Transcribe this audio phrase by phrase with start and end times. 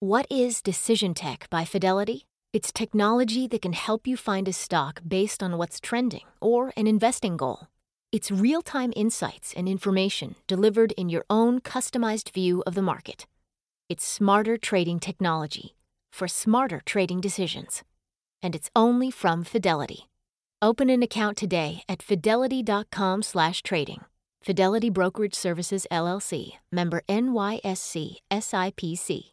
[0.00, 2.28] What is Decision Tech by Fidelity?
[2.52, 6.86] It's technology that can help you find a stock based on what's trending or an
[6.86, 7.66] investing goal.
[8.12, 13.26] It's real time insights and information delivered in your own customized view of the market.
[13.88, 15.74] It's smarter trading technology
[16.12, 17.82] for smarter trading decisions.
[18.40, 20.08] And it's only from Fidelity.
[20.62, 24.04] Open an account today at fidelity.com/trading.
[24.44, 29.32] Fidelity Brokerage Services LLC, member NYSE SIPC.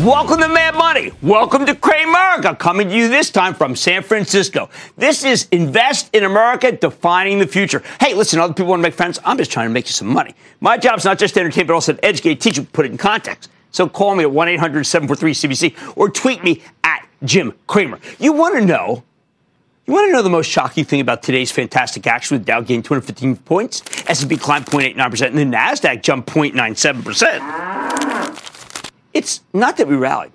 [0.00, 1.10] Welcome to Mad Money.
[1.22, 4.68] Welcome to Cramerica, coming to you this time from San Francisco.
[4.96, 7.82] This is Invest in America, defining the future.
[7.98, 9.18] Hey, listen, other people want to make friends.
[9.24, 10.34] I'm just trying to make you some money.
[10.60, 12.98] My job's not just to entertain, but also to educate, teach you, put it in
[12.98, 13.50] context.
[13.70, 17.98] So call me at 1 800 743 CBC or tweet me at Jim Cramer.
[18.18, 19.02] You want to know.
[19.86, 22.84] You want to know the most shocking thing about today's fantastic action with Dow gained
[22.84, 28.25] 215 points, S&P climbed 0.89%, and the Nasdaq jumped 0.97%.
[29.16, 30.32] It's not that we rallied.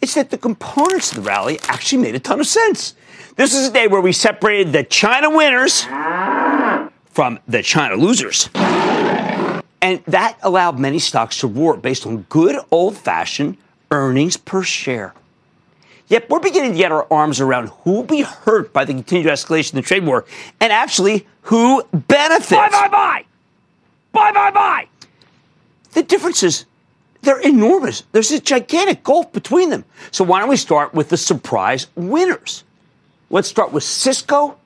[0.00, 2.94] It's that the components of the rally actually made a ton of sense.
[3.34, 5.82] This is a day where we separated the China winners
[7.06, 8.50] from the China losers.
[8.54, 13.56] And that allowed many stocks to roar based on good old fashioned
[13.90, 15.12] earnings per share.
[16.06, 19.26] Yet we're beginning to get our arms around who will be hurt by the continued
[19.26, 20.24] escalation of the trade war
[20.60, 22.52] and actually who benefits.
[22.52, 23.24] Buy, buy, buy!
[24.12, 24.88] Buy, buy, buy!
[25.94, 26.66] The difference is
[27.24, 28.04] they're enormous.
[28.12, 29.84] There's a gigantic gulf between them.
[30.10, 32.64] So why don't we start with the surprise winners?
[33.30, 34.56] Let's start with Cisco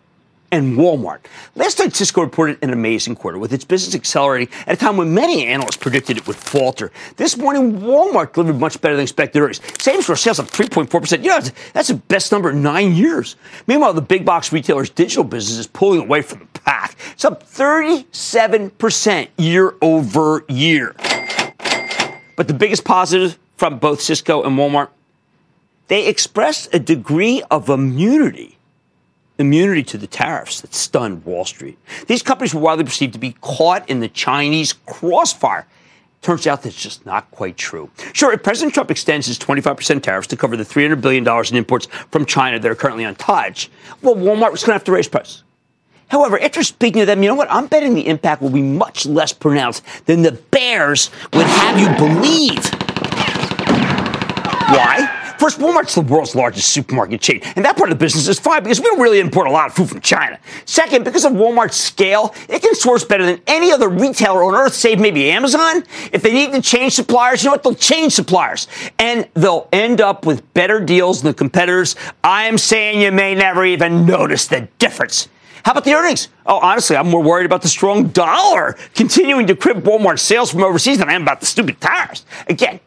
[0.50, 1.20] and Walmart.
[1.56, 5.12] Last night, Cisco reported an amazing quarter with its business accelerating at a time when
[5.12, 6.90] many analysts predicted it would falter.
[7.16, 9.60] This morning, Walmart delivered much better than expected earnings.
[9.78, 11.22] Same store sales up 3.4%.
[11.22, 11.40] You know,
[11.72, 13.36] that's the best number in nine years.
[13.66, 16.96] Meanwhile, the big box retailers' digital business is pulling away from the pack.
[17.12, 20.94] It's up 37% year over year.
[22.38, 24.90] But the biggest positive from both Cisco and Walmart,
[25.88, 28.56] they expressed a degree of immunity
[29.40, 31.76] immunity to the tariffs that stunned Wall Street.
[32.06, 35.66] These companies were widely perceived to be caught in the Chinese crossfire.
[36.22, 37.90] Turns out that's just not quite true.
[38.12, 41.86] Sure, if President Trump extends his 25% tariffs to cover the $300 billion in imports
[42.12, 43.70] from China that are currently untouched,
[44.02, 45.42] well, Walmart was going to have to raise prices.
[46.08, 47.50] However, after speaking to them, you know what?
[47.50, 51.88] I'm betting the impact will be much less pronounced than the bears would have you
[51.96, 52.64] believe.
[54.70, 55.14] Why?
[55.38, 58.64] First, Walmart's the world's largest supermarket chain, and that part of the business is fine
[58.64, 60.36] because we don't really import a lot of food from China.
[60.64, 64.74] Second, because of Walmart's scale, it can source better than any other retailer on earth,
[64.74, 65.84] save maybe Amazon.
[66.10, 67.62] If they need to change suppliers, you know what?
[67.62, 68.66] They'll change suppliers,
[68.98, 71.94] and they'll end up with better deals than the competitors.
[72.24, 75.28] I am saying you may never even notice the difference.
[75.64, 76.28] How about the earnings?
[76.46, 80.62] Oh, honestly, I'm more worried about the strong dollar continuing to cripple Walmart sales from
[80.62, 82.24] overseas than I am about the stupid tariffs.
[82.48, 82.80] Again,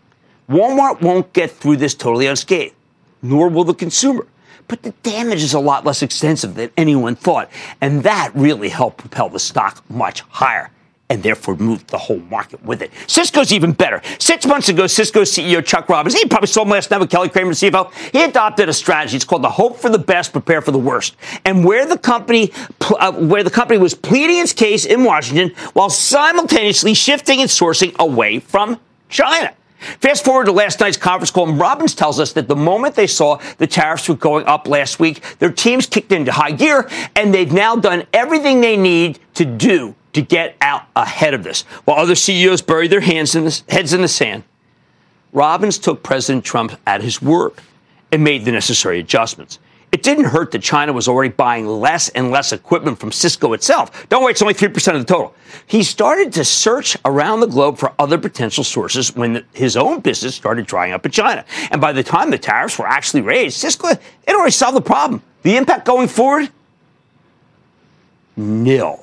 [0.50, 2.76] Walmart won't get through this totally unscathed,
[3.22, 4.28] nor will the consumer.
[4.68, 7.50] But the damage is a lot less extensive than anyone thought,
[7.81, 10.72] and that really helped propel the stock much higher
[11.12, 12.90] and therefore moved the whole market with it.
[13.06, 14.02] Cisco's even better.
[14.18, 17.28] Six months ago, Cisco's CEO Chuck Robbins, he probably saw him last night with Kelly
[17.28, 17.92] Kramer, CFO.
[18.14, 19.18] He adopted a strategy.
[19.18, 21.18] It's called the hope for the best, prepare for the worst.
[21.44, 22.54] And where the company,
[22.98, 27.94] uh, where the company was pleading its case in Washington while simultaneously shifting its sourcing
[27.98, 28.80] away from
[29.10, 29.54] China.
[30.00, 33.08] Fast forward to last night's conference call, and Robbins tells us that the moment they
[33.08, 37.34] saw the tariffs were going up last week, their teams kicked into high gear, and
[37.34, 41.62] they've now done everything they need to do to get out ahead of this.
[41.86, 44.44] While other CEOs bury their hands in the, heads in the sand,
[45.34, 47.54] Robbins took President Trump at his word
[48.12, 49.60] and made the necessary adjustments.
[49.92, 54.08] It didn't hurt that China was already buying less and less equipment from Cisco itself.
[54.08, 55.36] Don't worry, it's only 3% of the total.
[55.68, 60.34] He started to search around the globe for other potential sources when his own business
[60.34, 61.44] started drying up in China.
[61.72, 64.00] And by the time the tariffs were actually raised, Cisco had
[64.30, 65.22] already solved the problem.
[65.44, 66.50] The impact going forward?
[68.38, 69.02] Nil.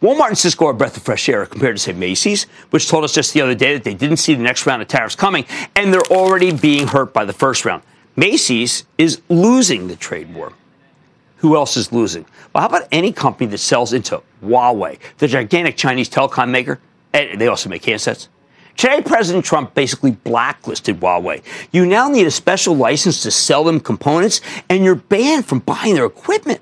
[0.00, 3.02] Walmart and Cisco are a breath of fresh air compared to, say, Macy's, which told
[3.02, 5.44] us just the other day that they didn't see the next round of tariffs coming,
[5.74, 7.82] and they're already being hurt by the first round.
[8.14, 10.52] Macy's is losing the trade war.
[11.38, 12.26] Who else is losing?
[12.54, 16.80] Well, how about any company that sells into Huawei, the gigantic Chinese telecom maker?
[17.12, 18.28] And eh, they also make handsets.
[18.76, 21.42] Today, President Trump basically blacklisted Huawei.
[21.72, 25.96] You now need a special license to sell them components, and you're banned from buying
[25.96, 26.60] their equipment.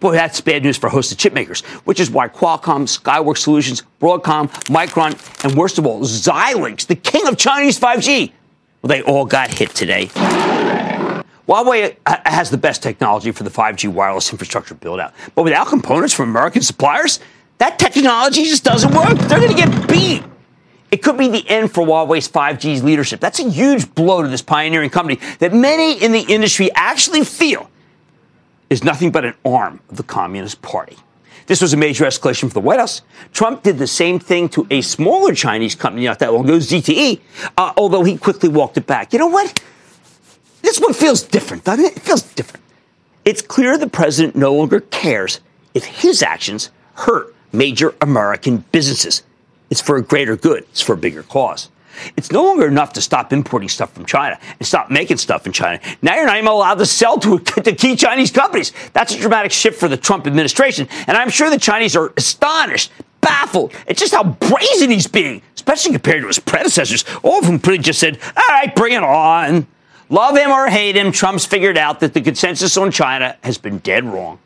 [0.00, 3.38] Boy, that's bad news for a host of chip makers, which is why Qualcomm, Skyworks
[3.38, 8.32] Solutions, Broadcom, Micron, and worst of all, Xilinx, the king of Chinese 5G,
[8.80, 10.06] well, they all got hit today.
[11.46, 15.66] Huawei uh, has the best technology for the 5G wireless infrastructure build out, but without
[15.66, 17.20] components from American suppliers,
[17.58, 19.18] that technology just doesn't work.
[19.18, 20.22] They're going to get beat.
[20.90, 23.20] It could be the end for Huawei's 5G leadership.
[23.20, 27.70] That's a huge blow to this pioneering company that many in the industry actually feel
[28.70, 30.96] is nothing but an arm of the Communist Party.
[31.46, 33.02] This was a major escalation for the White House.
[33.32, 37.20] Trump did the same thing to a smaller Chinese company not that long ago, ZTE,
[37.58, 39.12] uh, although he quickly walked it back.
[39.12, 39.60] You know what?
[40.62, 41.96] This one feels different, doesn't it?
[41.96, 42.64] It feels different.
[43.24, 45.40] It's clear the president no longer cares
[45.74, 49.24] if his actions hurt major American businesses.
[49.70, 51.68] It's for a greater good, it's for a bigger cause.
[52.16, 55.52] It's no longer enough to stop importing stuff from China and stop making stuff in
[55.52, 55.80] China.
[56.02, 58.72] Now you're not even allowed to sell to, to key Chinese companies.
[58.92, 60.88] That's a dramatic shift for the Trump administration.
[61.06, 62.90] And I'm sure the Chinese are astonished,
[63.20, 67.58] baffled at just how brazen he's being, especially compared to his predecessors, all of whom
[67.58, 69.66] pretty just said, all right, bring it on.
[70.08, 73.78] Love him or hate him, Trump's figured out that the consensus on China has been
[73.78, 74.40] dead wrong.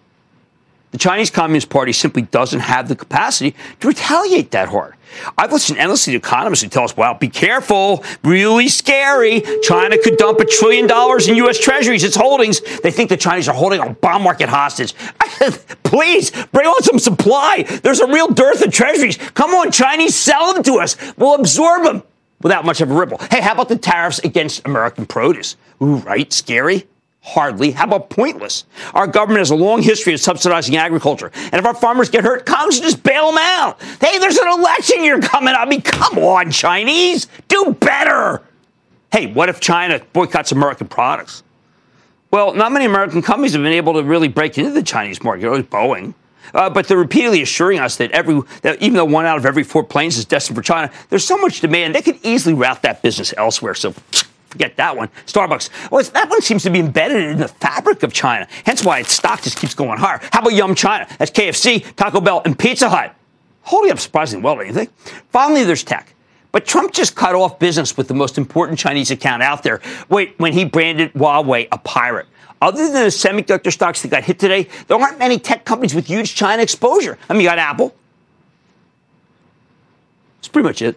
[0.91, 4.95] The Chinese Communist Party simply doesn't have the capacity to retaliate that hard.
[5.37, 9.43] I've listened endlessly to economists who tell us, well, be careful, really scary.
[9.63, 11.59] China could dump a trillion dollars in U.S.
[11.59, 12.61] treasuries, its holdings.
[12.81, 14.95] They think the Chinese are holding our bond market hostage.
[15.85, 17.65] Please, bring on some supply.
[17.83, 19.17] There's a real dearth of treasuries.
[19.17, 20.97] Come on, Chinese, sell them to us.
[21.17, 22.03] We'll absorb them
[22.41, 23.19] without much of a ripple.
[23.31, 25.57] Hey, how about the tariffs against American produce?
[25.83, 26.87] Ooh, right, scary.
[27.27, 27.71] Hardly.
[27.71, 28.65] How about pointless?
[28.93, 31.31] Our government has a long history of subsidizing agriculture.
[31.35, 33.81] And if our farmers get hurt, Congress just bail them out.
[34.01, 35.55] Hey, there's an election year coming.
[35.57, 37.29] I mean, come on, Chinese.
[37.49, 38.43] Do better.
[39.11, 41.43] Hey, what if China boycotts American products?
[42.31, 45.47] Well, not many American companies have been able to really break into the Chinese market.
[45.47, 46.13] It was Boeing.
[46.53, 49.63] Uh, but they're repeatedly assuring us that every that even though one out of every
[49.63, 53.01] four planes is destined for China, there's so much demand they could easily route that
[53.01, 53.75] business elsewhere.
[53.75, 53.95] So
[54.55, 55.09] Forget that one.
[55.27, 55.91] Starbucks.
[55.91, 58.47] Well, that one seems to be embedded in the fabric of China.
[58.65, 60.21] Hence why its stock just keeps going higher.
[60.31, 61.09] How about Yum China?
[61.19, 63.17] That's KFC, Taco Bell, and Pizza Hut.
[63.63, 64.97] Holding up surprisingly well, don't you think?
[65.31, 66.15] Finally, there's tech.
[66.53, 70.39] But Trump just cut off business with the most important Chinese account out there Wait,
[70.39, 72.29] when he branded Huawei a pirate.
[72.63, 76.07] Other than the semiconductor stocks that got hit today, there aren't many tech companies with
[76.07, 77.19] huge China exposure.
[77.29, 77.93] I mean, you got Apple.
[80.37, 80.97] That's pretty much it.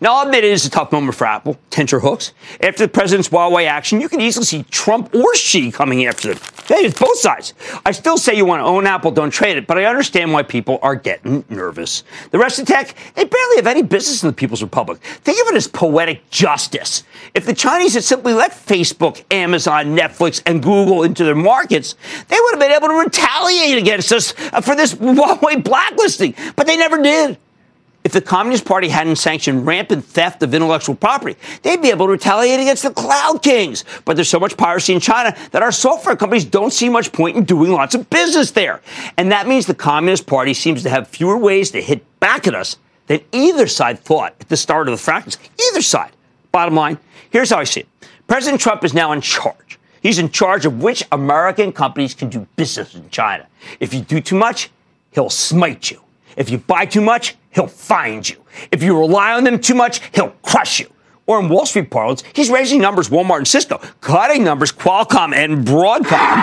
[0.00, 2.32] Now, I'll admit it is a tough moment for Apple, tensor hooks.
[2.60, 6.42] After the president's Huawei action, you can easily see Trump or Xi coming after them.
[6.68, 7.54] It's both sides.
[7.84, 10.42] I still say you want to own Apple, don't trade it, but I understand why
[10.42, 12.02] people are getting nervous.
[12.30, 14.98] The rest of tech, they barely have any business in the People's Republic.
[14.98, 17.04] Think of it as poetic justice.
[17.34, 21.94] If the Chinese had simply let Facebook, Amazon, Netflix, and Google into their markets,
[22.28, 26.76] they would have been able to retaliate against us for this Huawei blacklisting, but they
[26.76, 27.38] never did.
[28.06, 32.12] If the Communist Party hadn't sanctioned rampant theft of intellectual property, they'd be able to
[32.12, 33.84] retaliate against the cloud kings.
[34.04, 37.36] But there's so much piracy in China that our software companies don't see much point
[37.36, 38.80] in doing lots of business there.
[39.16, 42.54] And that means the Communist Party seems to have fewer ways to hit back at
[42.54, 42.76] us
[43.08, 45.36] than either side thought at the start of the fracas.
[45.70, 46.12] Either side.
[46.52, 47.00] Bottom line,
[47.30, 47.88] here's how I see it.
[48.28, 49.80] President Trump is now in charge.
[50.00, 53.48] He's in charge of which American companies can do business in China.
[53.80, 54.70] If you do too much,
[55.10, 56.00] he'll smite you.
[56.36, 58.36] If you buy too much, he'll find you.
[58.70, 60.86] If you rely on them too much, he'll crush you.
[61.26, 65.66] Or in Wall Street parlance, he's raising numbers Walmart and Cisco, cutting numbers Qualcomm and
[65.66, 66.36] Broadcom,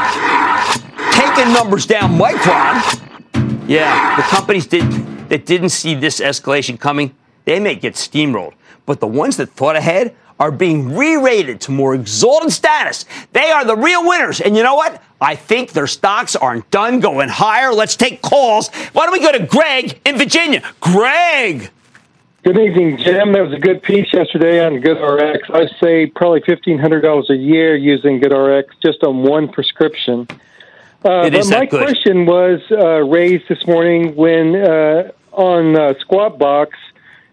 [1.14, 3.70] taking numbers down Micron.
[3.70, 4.84] Yeah, the companies did,
[5.30, 7.16] that didn't see this escalation coming,
[7.46, 8.54] they may get steamrolled.
[8.86, 13.06] But the ones that thought ahead are being re rated to more exalted status.
[13.34, 14.42] They are the real winners.
[14.42, 15.02] And you know what?
[15.22, 17.74] I think their stocks aren't done going higher.
[17.74, 18.70] Let's take calls.
[18.94, 20.62] Why don't we go to Greg in Virginia?
[20.82, 21.70] Greg.
[22.44, 23.32] Good evening, Jim.
[23.32, 25.50] That was a good piece yesterday on GoodRx.
[25.54, 30.28] I say probably fifteen hundred dollars a year using GoodRx just on one prescription.
[31.06, 31.82] Uh, but my good.
[31.82, 36.78] question was uh, raised this morning when uh, on uh, Squawk Box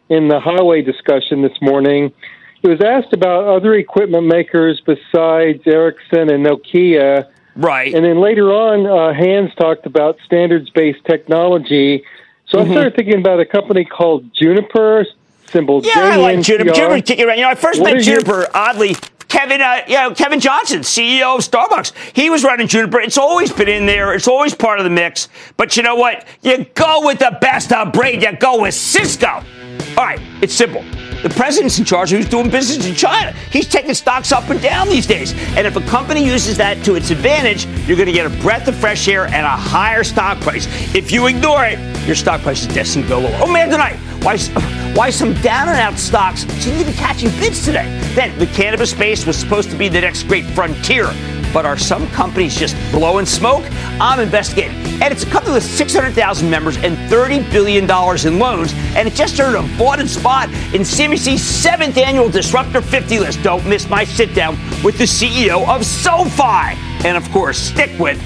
[0.09, 2.13] in the Huawei discussion this morning.
[2.63, 7.29] It was asked about other equipment makers besides Ericsson and Nokia.
[7.57, 7.95] Right.
[7.95, 12.05] And then later on, uh, Hans talked about standards based technology.
[12.47, 12.71] So Mm-hmm.
[12.71, 15.07] I started thinking about a company called Juniper,
[15.51, 16.73] symbol Yeah, I like Juniper.
[16.73, 17.37] Juniper kick around.
[17.37, 18.97] You know, I first What met Juniper, oddly.
[19.29, 21.93] Kevin, uh, you know, Kevin Johnson, CEO of Starbucks.
[22.17, 23.01] He was running Juniper.
[23.01, 24.13] It's always been in there.
[24.13, 25.29] It's always part of the mix.
[25.57, 26.27] But you know what?
[26.43, 28.23] You go with the best of breed.
[28.23, 29.29] You go with Cisco.
[29.29, 30.85] All right, it's simple.
[31.23, 33.33] The president's in charge who's doing business in China.
[33.51, 35.35] He's taking stocks up and down these days.
[35.55, 38.69] And if a company uses that to its advantage, you're going to get a breath
[38.69, 40.67] of fresh air and a higher stock price.
[40.95, 43.39] If you ignore it, your stock price is destined to go lower.
[43.43, 44.39] Oh man, tonight, why,
[44.95, 48.01] why some down and out stocks seem to be catching bids today?
[48.15, 51.13] Then the cannabis space was supposed to be the next great frontier.
[51.53, 53.65] But are some companies just blowing smoke?
[54.01, 54.80] I'm investigating.
[55.01, 58.73] And it's a company with 600,000 members and $30 billion in loans.
[58.95, 63.43] And it just earned a vaunted spot in CNBC's seventh annual Disruptor 50 list.
[63.43, 66.77] Don't miss my sit down with the CEO of SoFi.
[67.07, 68.21] And of course, stick with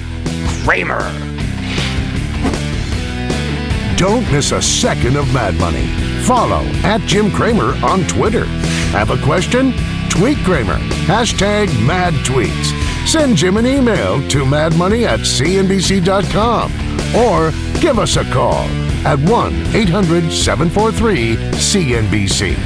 [0.65, 1.13] Cramer.
[3.97, 5.87] Don't miss a second of Mad Money.
[6.25, 8.45] Follow at Jim Cramer on Twitter.
[8.91, 9.73] Have a question?
[10.09, 10.79] Tweet Cramer.
[11.07, 12.84] Hashtag mad tweets.
[13.07, 16.73] Send Jim an email to madmoney at cnbc.com
[17.15, 18.65] or give us a call
[19.07, 22.57] at 1 800 743 CNBC.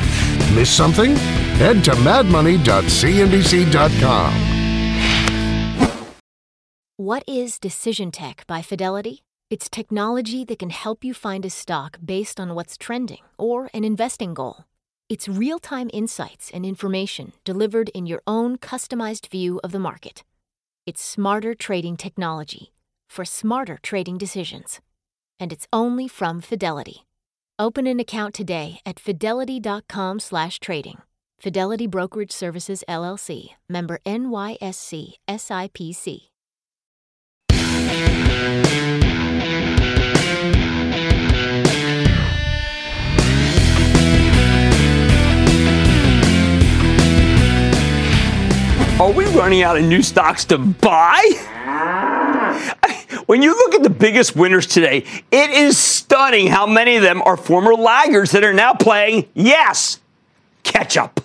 [0.55, 1.17] Miss something?
[1.57, 4.33] Head to madmoney.cnbc.com.
[6.97, 9.23] What is Decision Tech by Fidelity?
[9.51, 13.85] It's technology that can help you find a stock based on what's trending or an
[13.85, 14.65] investing goal.
[15.09, 20.25] It's real time insights and information delivered in your own customized view of the market.
[20.89, 22.73] It's smarter trading technology
[23.11, 24.81] for smarter trading decisions.
[25.39, 27.05] And it's only from Fidelity.
[27.59, 30.99] Open an account today at fidelity.com/trading.
[31.39, 36.31] Fidelity Brokerage Services LLC, member NYSE SIPC.
[49.01, 51.23] Are we running out of new stocks to buy?
[53.27, 57.23] When you look at the biggest winners today, it is stunning how many of them
[57.23, 60.01] are former laggards that are now playing, yes,
[60.65, 61.21] catch up.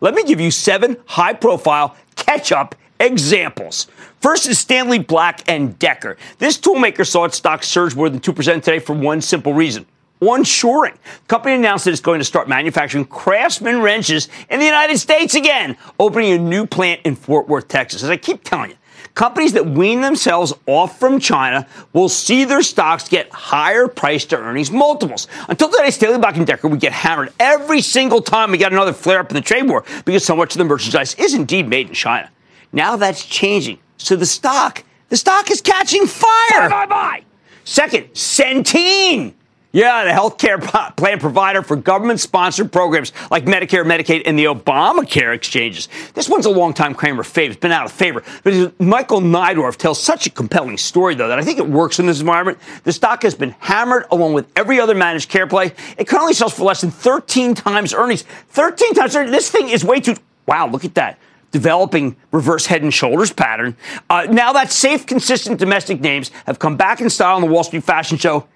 [0.00, 3.86] Let me give you seven high profile catch up examples.
[4.20, 6.16] First is Stanley Black and Decker.
[6.38, 9.86] This toolmaker saw its stock surge more than 2% today for one simple reason
[10.24, 10.92] onshoring.
[10.94, 15.34] The company announced that it's going to start manufacturing Craftsman wrenches in the United States
[15.34, 18.02] again, opening a new plant in Fort Worth, Texas.
[18.02, 18.76] As I keep telling you,
[19.14, 24.36] companies that wean themselves off from China will see their stocks get higher price to
[24.36, 25.28] earnings multiples.
[25.48, 28.92] Until today, Stanley Black and Decker would get hammered every single time we got another
[28.92, 31.88] flare up in the trade war because so much of the merchandise is indeed made
[31.88, 32.30] in China.
[32.72, 33.78] Now that's changing.
[33.98, 36.68] So the stock, the stock is catching fire.
[36.68, 37.24] Bye, bye, bye.
[37.64, 39.32] Second, Centene.
[39.74, 40.62] Yeah, the healthcare
[40.96, 45.88] plan provider for government sponsored programs like Medicare, Medicaid, and the Obamacare exchanges.
[46.14, 47.48] This one's a long-time Cramer fave.
[47.48, 48.22] It's been out of favor.
[48.44, 52.06] But Michael Neidorff tells such a compelling story, though, that I think it works in
[52.06, 52.58] this environment.
[52.84, 55.72] The stock has been hammered along with every other managed care play.
[55.98, 58.22] It currently sells for less than 13 times earnings.
[58.50, 59.32] 13 times earnings.
[59.32, 60.14] This thing is way too.
[60.46, 61.18] Wow, look at that
[61.50, 63.76] developing reverse head and shoulders pattern.
[64.10, 67.62] Uh, now that safe, consistent domestic names have come back in style on the Wall
[67.62, 68.48] Street Fashion Show,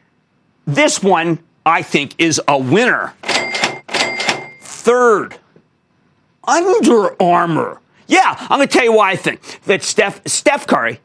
[0.69, 3.15] this one, I think, is a winner.
[4.61, 5.39] Third,
[6.47, 7.81] Under Armour.
[8.07, 11.01] Yeah, I'm going to tell you why I think that Steph, Steph Curry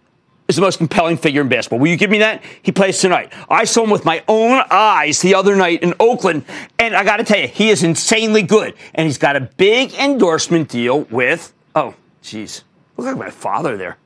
[0.49, 1.79] is the most compelling figure in basketball.
[1.79, 2.43] Will you give me that?
[2.61, 3.31] He plays tonight.
[3.49, 6.43] I saw him with my own eyes the other night in Oakland,
[6.77, 8.73] and I got to tell you, he is insanely good.
[8.93, 12.63] And he's got a big endorsement deal with, oh, jeez,
[12.97, 13.97] look like my father there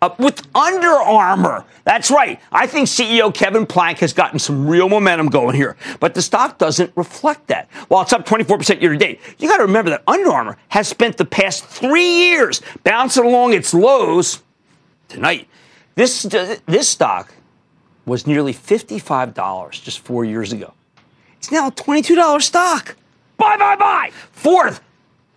[0.00, 1.64] uh, with Under Armour.
[1.84, 2.40] That's right.
[2.52, 6.58] I think CEO Kevin Plank has gotten some real momentum going here, but the stock
[6.58, 7.68] doesn't reflect that.
[7.88, 10.88] While it's up 24% year to date, you got to remember that Under Armour has
[10.88, 14.42] spent the past three years bouncing along its lows.
[15.08, 15.48] Tonight,
[15.94, 16.22] this
[16.66, 17.32] this stock
[18.04, 20.74] was nearly $55 just four years ago.
[21.36, 22.96] It's now a $22 stock.
[23.36, 24.10] Buy, buy, buy.
[24.32, 24.80] Fourth,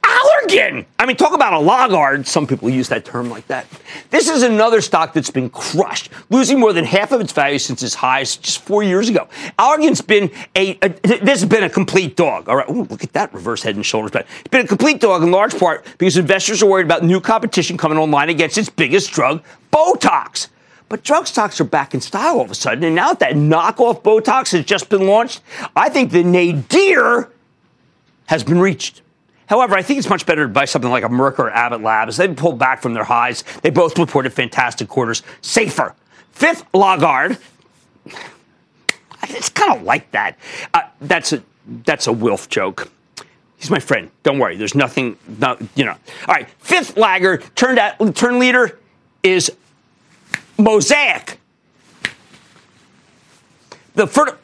[0.04, 0.86] Allergan.
[0.98, 2.28] I mean, talk about a laggard.
[2.28, 3.66] Some people use that term like that.
[4.10, 7.84] This is another stock that's been crushed, losing more than half of its value since
[7.84, 9.28] its highs just four years ago.
[9.60, 12.50] Allergan's been a, a this has been a complete dog.
[12.50, 14.12] All right, Ooh, look at that reverse head and shoulders.
[14.12, 17.22] But it's been a complete dog in large part because investors are worried about new
[17.22, 20.48] competition coming online against its biggest drug, Botox.
[20.90, 24.02] But drug stocks are back in style all of a sudden, and now that knockoff
[24.02, 25.42] Botox has just been launched,
[25.74, 27.30] I think the nadir
[28.26, 29.02] has been reached.
[29.52, 32.16] However, I think it's much better to buy something like a Merck or Abbott Labs.
[32.16, 33.44] They've pulled back from their highs.
[33.62, 35.24] They both reported fantastic quarters.
[35.42, 35.94] Safer.
[36.32, 37.38] Fifth, Lagard.
[39.24, 40.38] It's kind of like that.
[40.74, 41.44] Uh, that's a
[41.84, 42.90] that's a Wilf joke.
[43.58, 44.10] He's my friend.
[44.24, 44.56] Don't worry.
[44.56, 45.18] There's nothing.
[45.38, 45.98] No, you know.
[46.30, 46.50] All right.
[46.60, 48.80] Fifth laggard turned out turn leader
[49.22, 49.52] is
[50.58, 51.40] Mosaic.
[53.96, 54.36] The first.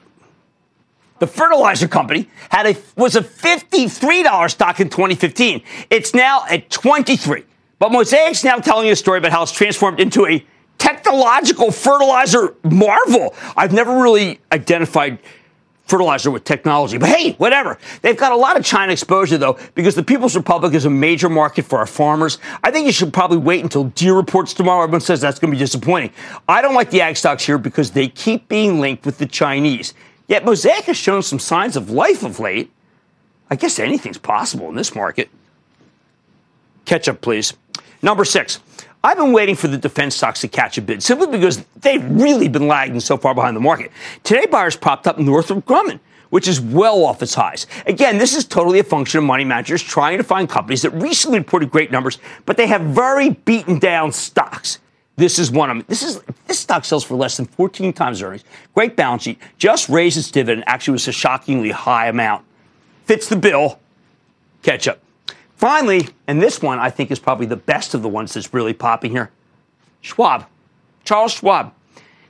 [1.19, 5.61] The fertilizer company, had a was a $53 stock in 2015.
[5.89, 7.43] It's now at 23.
[7.79, 10.43] But Mosaic's now telling you a story about how it's transformed into a
[10.77, 13.35] technological fertilizer marvel.
[13.55, 15.19] I've never really identified
[15.87, 16.97] fertilizer with technology.
[16.97, 17.77] But hey, whatever.
[18.01, 21.29] They've got a lot of China exposure, though, because the People's Republic is a major
[21.29, 22.39] market for our farmers.
[22.63, 24.83] I think you should probably wait until Deere reports tomorrow.
[24.83, 26.11] Everyone says that's going to be disappointing.
[26.47, 29.93] I don't like the ag stocks here because they keep being linked with the Chinese.
[30.27, 32.71] Yet Mosaic has shown some signs of life of late.
[33.49, 35.29] I guess anything's possible in this market.
[36.85, 37.53] Catch up, please.
[38.01, 38.59] Number six.
[39.03, 42.49] I've been waiting for the defense stocks to catch a bid simply because they've really
[42.49, 43.91] been lagging so far behind the market.
[44.23, 47.67] Today, buyers propped up Northrop Grumman, which is well off its highs.
[47.85, 51.37] Again, this is totally a function of money managers trying to find companies that recently
[51.37, 54.79] reported great numbers, but they have very beaten down stocks.
[55.17, 55.85] This is one of them.
[55.87, 58.43] This is this stock sells for less than 14 times earnings.
[58.75, 59.39] Great balance sheet.
[59.57, 60.63] Just raised its dividend.
[60.67, 62.45] Actually, was a shockingly high amount.
[63.05, 63.79] Fits the bill.
[64.61, 64.99] Catch up.
[65.55, 68.73] Finally, and this one I think is probably the best of the ones that's really
[68.73, 69.31] popping here
[70.01, 70.45] Schwab.
[71.03, 71.73] Charles Schwab.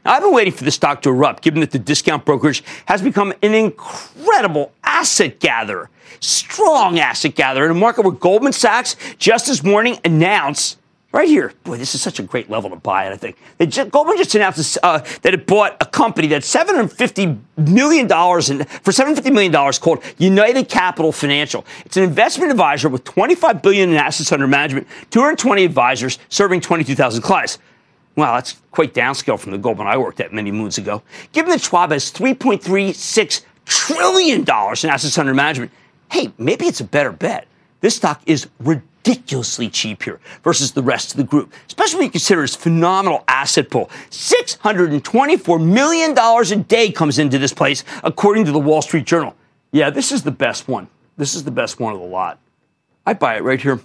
[0.06, 3.02] Now, I've been waiting for this stock to erupt, given that the discount brokerage has
[3.02, 5.90] become an incredible asset gatherer,
[6.22, 10.78] strong asset gatherer in a market where Goldman Sachs just this morning announced
[11.18, 11.52] right here.
[11.64, 13.38] Boy, this is such a great level to buy it, I think.
[13.60, 18.92] Just, Goldman just announced uh, that it bought a company that's $750 million in, for
[18.92, 21.66] $750 million called United Capital Financial.
[21.86, 27.24] It's an investment advisor with 25 billion in assets under management, 220 advisors serving 22,000
[27.24, 27.58] clients.
[28.16, 31.02] Wow, that's quite downscale from the Goldman I worked at many moons ago.
[31.32, 35.72] Given that Schwab has $3.36 trillion in assets under management,
[36.12, 37.48] hey, maybe it's a better bet.
[37.82, 42.06] This stock is ridiculous ridiculously cheap here versus the rest of the group, especially when
[42.06, 43.90] you consider its phenomenal asset pool.
[44.10, 49.36] $624 million a day comes into this place, according to the Wall Street Journal.
[49.72, 50.88] Yeah, this is the best one.
[51.16, 52.40] This is the best one of the lot.
[53.06, 53.80] I buy it right here.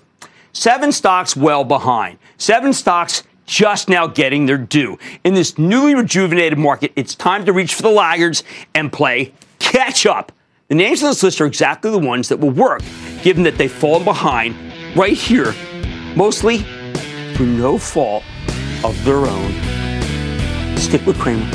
[0.53, 2.19] Seven stocks well behind.
[2.37, 4.99] Seven stocks just now getting their due.
[5.25, 8.43] In this newly rejuvenated market, it's time to reach for the laggards
[8.75, 10.33] and play catch up.
[10.69, 12.83] The names on this list are exactly the ones that will work,
[13.23, 15.55] given that they've fallen behind right here,
[16.17, 16.59] mostly
[17.35, 18.25] through no fault
[18.85, 20.77] of their own.
[20.77, 21.49] Stick with Cramer.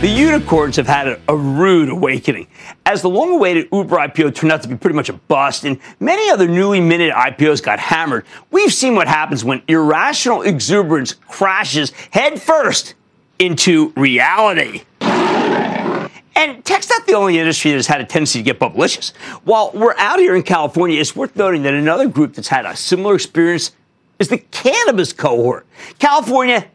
[0.00, 2.46] The unicorns have had a, rude awakening.
[2.86, 5.78] As the long awaited Uber IPO turned out to be pretty much a bust, and
[6.00, 11.92] many other newly minted IPOs got hammered, we've seen what happens when irrational exuberance crashes
[12.12, 12.94] headfirst
[13.40, 14.82] into reality.
[15.00, 19.14] And tech's not the only industry that has had a tendency to get bubblicious.
[19.44, 22.76] While we're out here in California, it's worth noting that another group that's had a
[22.76, 23.72] similar experience
[24.18, 25.66] is the cannabis cohort.
[25.98, 26.68] California,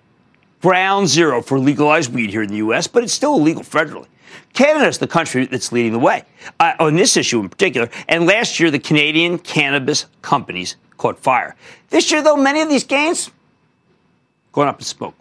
[0.61, 4.07] ground zero for legalized weed here in the U.S., but it's still illegal federally.
[4.53, 6.23] Canada is the country that's leading the way
[6.59, 7.89] uh, on this issue in particular.
[8.07, 11.55] And last year, the Canadian cannabis companies caught fire.
[11.89, 13.31] This year, though, many of these gains
[14.51, 15.13] going up in smoke.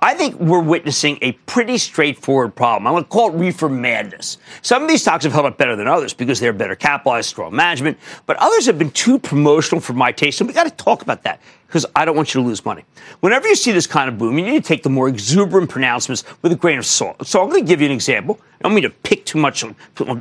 [0.00, 2.86] I think we're witnessing a pretty straightforward problem.
[2.86, 4.38] I'm going to call it reefer madness.
[4.62, 7.54] Some of these stocks have held up better than others because they're better capitalized, strong
[7.54, 11.02] management, but others have been too promotional for my taste, and we got to talk
[11.02, 12.84] about that because I don't want you to lose money.
[13.20, 16.22] Whenever you see this kind of boom, you need to take the more exuberant pronouncements
[16.42, 17.26] with a grain of salt.
[17.26, 18.38] So I'm going to give you an example.
[18.60, 19.74] I don't mean to pick too much on,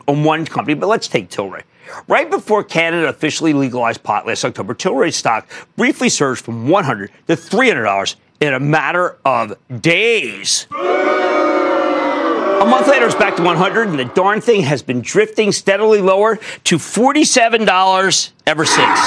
[0.07, 1.63] on one company, but let's take Tilray.
[2.07, 7.35] Right before Canada officially legalized pot last October, Tilray stock briefly surged from 100 to
[7.35, 10.67] 300 dollars in a matter of days.
[10.71, 16.01] A month later, it's back to 100, and the darn thing has been drifting steadily
[16.01, 18.99] lower to $47 ever since.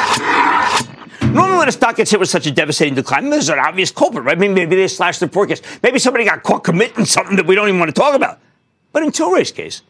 [1.34, 4.24] Normally, when a stock gets hit with such a devastating decline, there's an obvious culprit,
[4.24, 4.38] right?
[4.38, 5.64] Maybe, maybe they slashed their forecast.
[5.82, 8.38] Maybe somebody got caught committing something that we don't even want to talk about.
[8.92, 9.82] But in Tilray's case,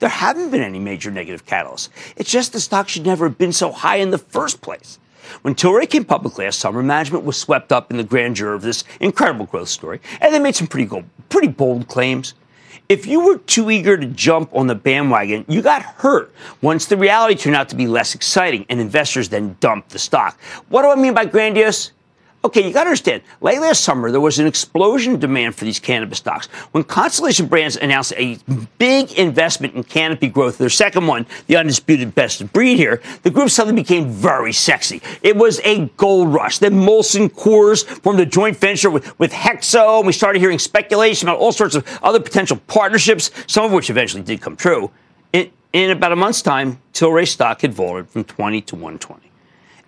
[0.00, 1.88] there haven't been any major negative catalysts.
[2.16, 4.98] It's just the stock should never have been so high in the first place.
[5.42, 8.84] When Tilray came public last summer, management was swept up in the grandeur of this
[9.00, 10.90] incredible growth story, and they made some pretty,
[11.28, 12.34] pretty bold claims.
[12.88, 16.96] If you were too eager to jump on the bandwagon, you got hurt once the
[16.96, 20.40] reality turned out to be less exciting and investors then dumped the stock.
[20.70, 21.92] What do I mean by grandiose?
[22.42, 23.20] Okay, you got to understand.
[23.42, 26.46] Late last summer, there was an explosion in demand for these cannabis stocks.
[26.72, 28.38] When Constellation Brands announced a
[28.78, 33.30] big investment in canopy growth, their second one, the undisputed best of breed here, the
[33.30, 35.02] group suddenly became very sexy.
[35.20, 36.58] It was a gold rush.
[36.58, 41.28] Then Molson Coors formed a joint venture with, with Hexo, and we started hearing speculation
[41.28, 44.90] about all sorts of other potential partnerships, some of which eventually did come true.
[45.34, 49.29] In, in about a month's time, Tilray stock had vaulted from 20 to 120.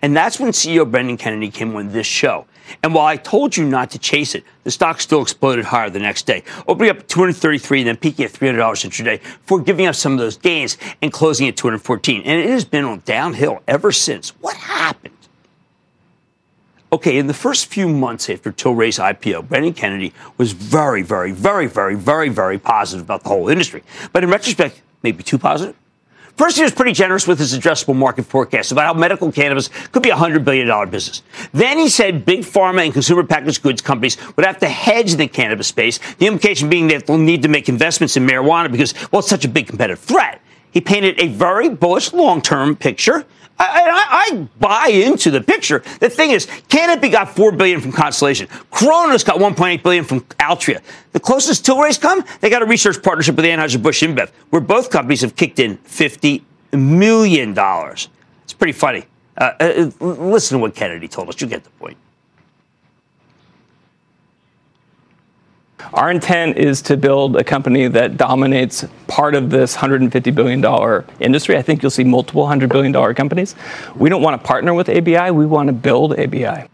[0.03, 2.45] And that's when CEO Brendan Kennedy came on this show.
[2.83, 5.99] And while I told you not to chase it, the stock still exploded higher the
[5.99, 9.95] next day, opening up at 233 and then peaking at $300 intraday before giving up
[9.95, 12.21] some of those gains and closing at 214.
[12.23, 14.31] And it has been on downhill ever since.
[14.41, 15.13] What happened?
[16.91, 21.65] Okay, in the first few months after Tilray's IPO, Brendan Kennedy was very, very, very,
[21.65, 23.83] very, very, very positive about the whole industry.
[24.11, 25.75] But in retrospect, maybe too positive.
[26.35, 30.01] First, he was pretty generous with his addressable market forecast about how medical cannabis could
[30.01, 31.21] be a $100 billion business.
[31.51, 35.27] Then he said big pharma and consumer packaged goods companies would have to hedge the
[35.27, 39.19] cannabis space, the implication being that they'll need to make investments in marijuana because, well,
[39.19, 40.41] it's such a big competitive threat.
[40.71, 43.25] He painted a very bullish long term picture
[43.65, 45.83] I, I, buy into the picture.
[45.99, 48.47] The thing is, Canopy got four billion from Constellation.
[48.71, 50.81] Cronos got 1.8 billion from Altria.
[51.11, 54.89] The closest Tilray's come, they got a research partnership with Anheuser Busch InBev, where both
[54.89, 58.09] companies have kicked in 50 million dollars.
[58.43, 59.05] It's pretty funny.
[59.37, 61.39] Uh, uh, listen to what Kennedy told us.
[61.41, 61.97] You get the point.
[65.93, 71.57] Our intent is to build a company that dominates part of this $150 billion industry.
[71.57, 73.55] I think you'll see multiple $100 billion companies.
[73.95, 76.69] We don't want to partner with ABI, we want to build ABI.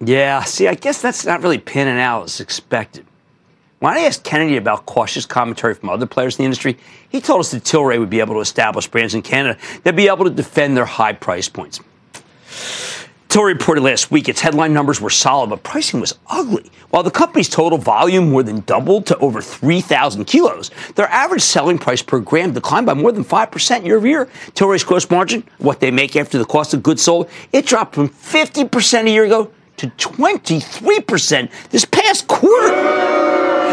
[0.00, 3.04] Yeah, see, I guess that's not really panning out as expected.
[3.80, 7.40] When I asked Kennedy about cautious commentary from other players in the industry, he told
[7.40, 10.30] us that Tilray would be able to establish brands in Canada that'd be able to
[10.30, 11.80] defend their high price points.
[13.28, 16.70] Tilray reported last week its headline numbers were solid, but pricing was ugly.
[16.88, 21.78] While the company's total volume more than doubled to over 3,000 kilos, their average selling
[21.78, 24.28] price per gram declined by more than 5% year over year.
[24.54, 28.08] Tilray's gross margin, what they make after the cost of goods sold, it dropped from
[28.08, 32.72] 50% a year ago to 23% this past quarter.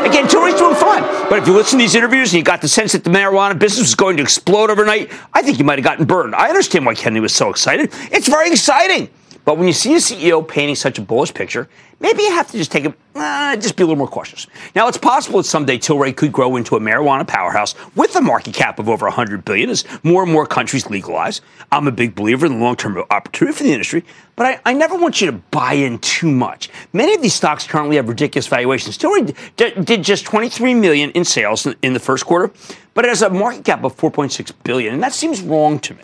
[0.06, 1.02] Again, Tilray's doing fine.
[1.30, 3.58] But if you listen to these interviews and you got the sense that the marijuana
[3.58, 6.36] business was going to explode overnight, I think you might have gotten burned.
[6.36, 7.90] I understand why Kennedy was so excited.
[8.12, 9.10] It's very exciting.
[9.46, 12.58] But when you see a CEO painting such a bullish picture, maybe you have to
[12.58, 14.48] just take a, uh, just be a little more cautious.
[14.76, 18.56] Now, it's possible that someday Tilray could grow into a marijuana powerhouse with a market
[18.56, 21.42] cap of over 100 billion as more and more countries legalize.
[21.72, 24.04] I'm a big believer in the long-term opportunity for the industry,
[24.36, 26.70] but I, I never want you to buy in too much.
[26.92, 28.98] Many of these stocks currently have ridiculous valuations.
[28.98, 32.52] Tilray d- did just 23 million in sales in the first quarter,
[32.96, 36.02] but it has a market cap of 4.6 billion, and that seems wrong to me.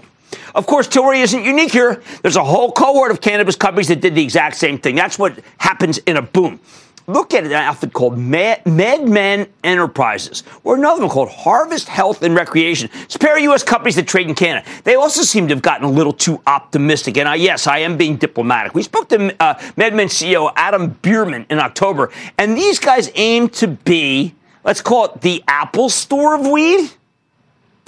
[0.56, 2.02] Of course, Tilray isn't unique here.
[2.22, 4.96] There's a whole cohort of cannabis companies that did the exact same thing.
[4.96, 6.60] That's what happens in a boom.
[7.08, 12.90] Look at an outfit called MedMen Enterprises, or another one called Harvest Health and Recreation.
[13.02, 13.64] It's a pair of U.S.
[13.64, 14.66] companies that trade in Canada.
[14.84, 17.18] They also seem to have gotten a little too optimistic.
[17.18, 18.76] And I, yes, I am being diplomatic.
[18.76, 23.68] We spoke to uh, MedMen CEO Adam Bierman in October, and these guys aim to
[23.68, 26.92] be, let's call it the Apple store of weed.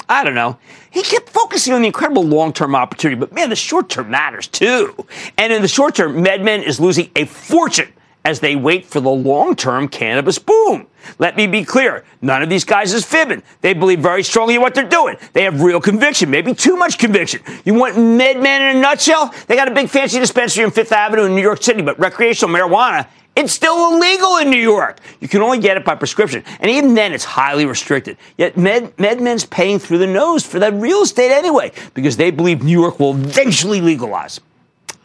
[0.09, 0.57] I don't know.
[0.91, 4.47] He kept focusing on the incredible long term opportunity, but man, the short term matters
[4.47, 5.07] too.
[5.37, 7.91] And in the short term, MedMen is losing a fortune
[8.25, 10.87] as they wait for the long term cannabis boom.
[11.19, 13.43] Let me be clear none of these guys is fibbing.
[13.61, 15.17] They believe very strongly in what they're doing.
[15.33, 17.41] They have real conviction, maybe too much conviction.
[17.65, 19.33] You want MedMen in a nutshell?
[19.47, 22.53] They got a big fancy dispensary on Fifth Avenue in New York City, but recreational
[22.55, 24.99] marijuana it's still illegal in New York.
[25.19, 26.43] You can only get it by prescription.
[26.59, 28.17] And even then, it's highly restricted.
[28.37, 32.63] Yet Med, MedMen's paying through the nose for that real estate anyway, because they believe
[32.63, 34.39] New York will eventually legalize.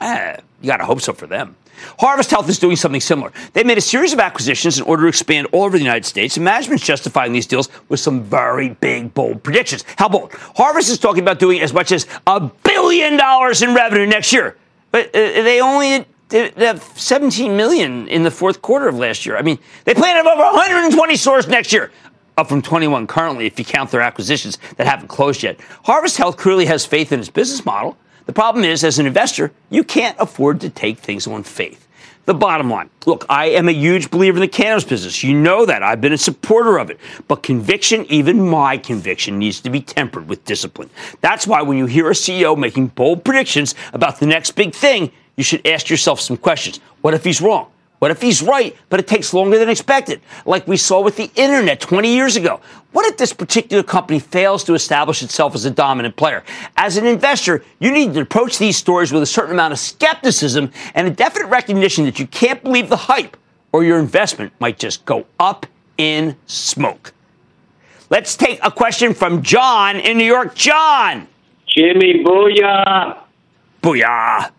[0.00, 1.56] Eh, you got to hope so for them.
[1.98, 3.32] Harvest Health is doing something similar.
[3.52, 6.36] They made a series of acquisitions in order to expand all over the United States,
[6.36, 9.84] and management's justifying these deals with some very big, bold predictions.
[9.96, 10.32] How bold?
[10.56, 14.56] Harvest is talking about doing as much as a billion dollars in revenue next year.
[14.90, 19.36] But uh, they only they, have 17 million in the fourth quarter of last year.
[19.36, 21.90] I mean, they plan to have over 120 stores next year,
[22.36, 25.60] up from 21 currently if you count their acquisitions that haven't closed yet.
[25.84, 27.96] Harvest Health clearly has faith in its business model.
[28.26, 31.88] The problem is, as an investor, you can't afford to take things on faith.
[32.26, 35.24] The bottom line look, I am a huge believer in the cannabis business.
[35.24, 35.82] You know that.
[35.82, 37.00] I've been a supporter of it.
[37.26, 40.90] But conviction, even my conviction, needs to be tempered with discipline.
[41.22, 45.10] That's why when you hear a CEO making bold predictions about the next big thing,
[45.38, 46.80] you should ask yourself some questions.
[47.00, 47.70] What if he's wrong?
[48.00, 50.20] What if he's right, but it takes longer than expected?
[50.44, 52.60] Like we saw with the internet 20 years ago.
[52.90, 56.42] What if this particular company fails to establish itself as a dominant player?
[56.76, 60.72] As an investor, you need to approach these stories with a certain amount of skepticism
[60.94, 63.36] and a definite recognition that you can't believe the hype
[63.70, 65.66] or your investment might just go up
[65.98, 67.12] in smoke.
[68.10, 70.56] Let's take a question from John in New York.
[70.56, 71.28] John!
[71.66, 73.20] Jimmy, booyah!
[73.82, 74.50] Booyah!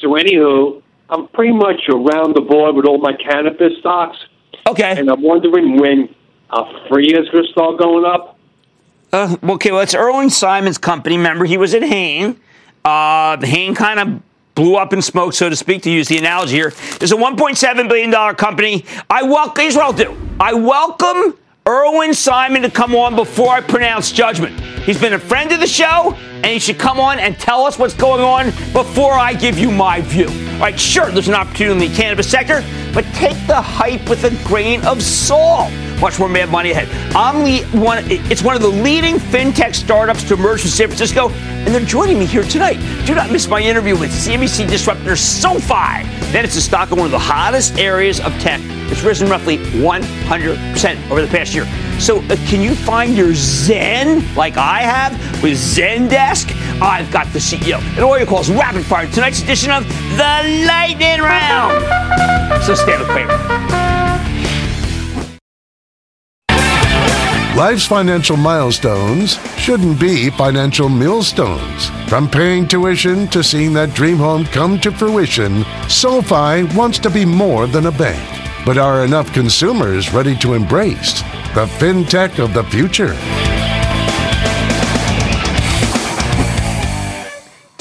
[0.00, 4.16] So, anywho, I'm pretty much around the board with all my cannabis stocks.
[4.66, 4.98] Okay.
[4.98, 6.14] And I'm wondering when
[6.50, 8.38] Aphria is going to start going up.
[9.12, 11.16] Uh, okay, well, it's Irwin Simon's company.
[11.16, 12.38] Remember, he was at Hain.
[12.84, 14.22] Uh, Hain kind of
[14.54, 16.68] blew up in smoke, so to speak, to use the analogy here.
[17.00, 18.84] It's a $1.7 billion company.
[19.08, 20.16] I welcome, here's what I'll do.
[20.38, 24.58] I welcome Irwin Simon to come on before I pronounce judgment.
[24.84, 27.78] He's been a friend of the show, and he should come on and tell us
[27.78, 30.28] what's going on before I give you my view.
[30.28, 34.24] All right, sure, there's an opportunity in the cannabis sector, but take the hype with
[34.24, 35.70] a grain of salt.
[36.00, 36.88] Much more mad money ahead.
[37.38, 38.04] The one.
[38.08, 42.18] It's one of the leading fintech startups to emerge from San Francisco, and they're joining
[42.18, 42.78] me here tonight.
[43.06, 46.04] Do not miss my interview with CNBC disruptor SoFi.
[46.32, 48.60] Then it's a stock in one of the hottest areas of tech.
[48.90, 51.66] It's risen roughly 100% over the past year.
[51.98, 56.52] So, uh, can you find your Zen like I have with Zendesk?
[56.80, 57.80] I've got the CEO.
[57.96, 59.06] And all your calls rapid fire.
[59.08, 62.62] Tonight's edition of the Lightning Round.
[62.62, 63.87] So, stay with Cramer.
[67.58, 71.90] Life's financial milestones shouldn't be financial millstones.
[72.08, 77.24] From paying tuition to seeing that dream home come to fruition, SoFi wants to be
[77.24, 78.22] more than a bank.
[78.64, 81.20] But are enough consumers ready to embrace
[81.56, 83.16] the fintech of the future?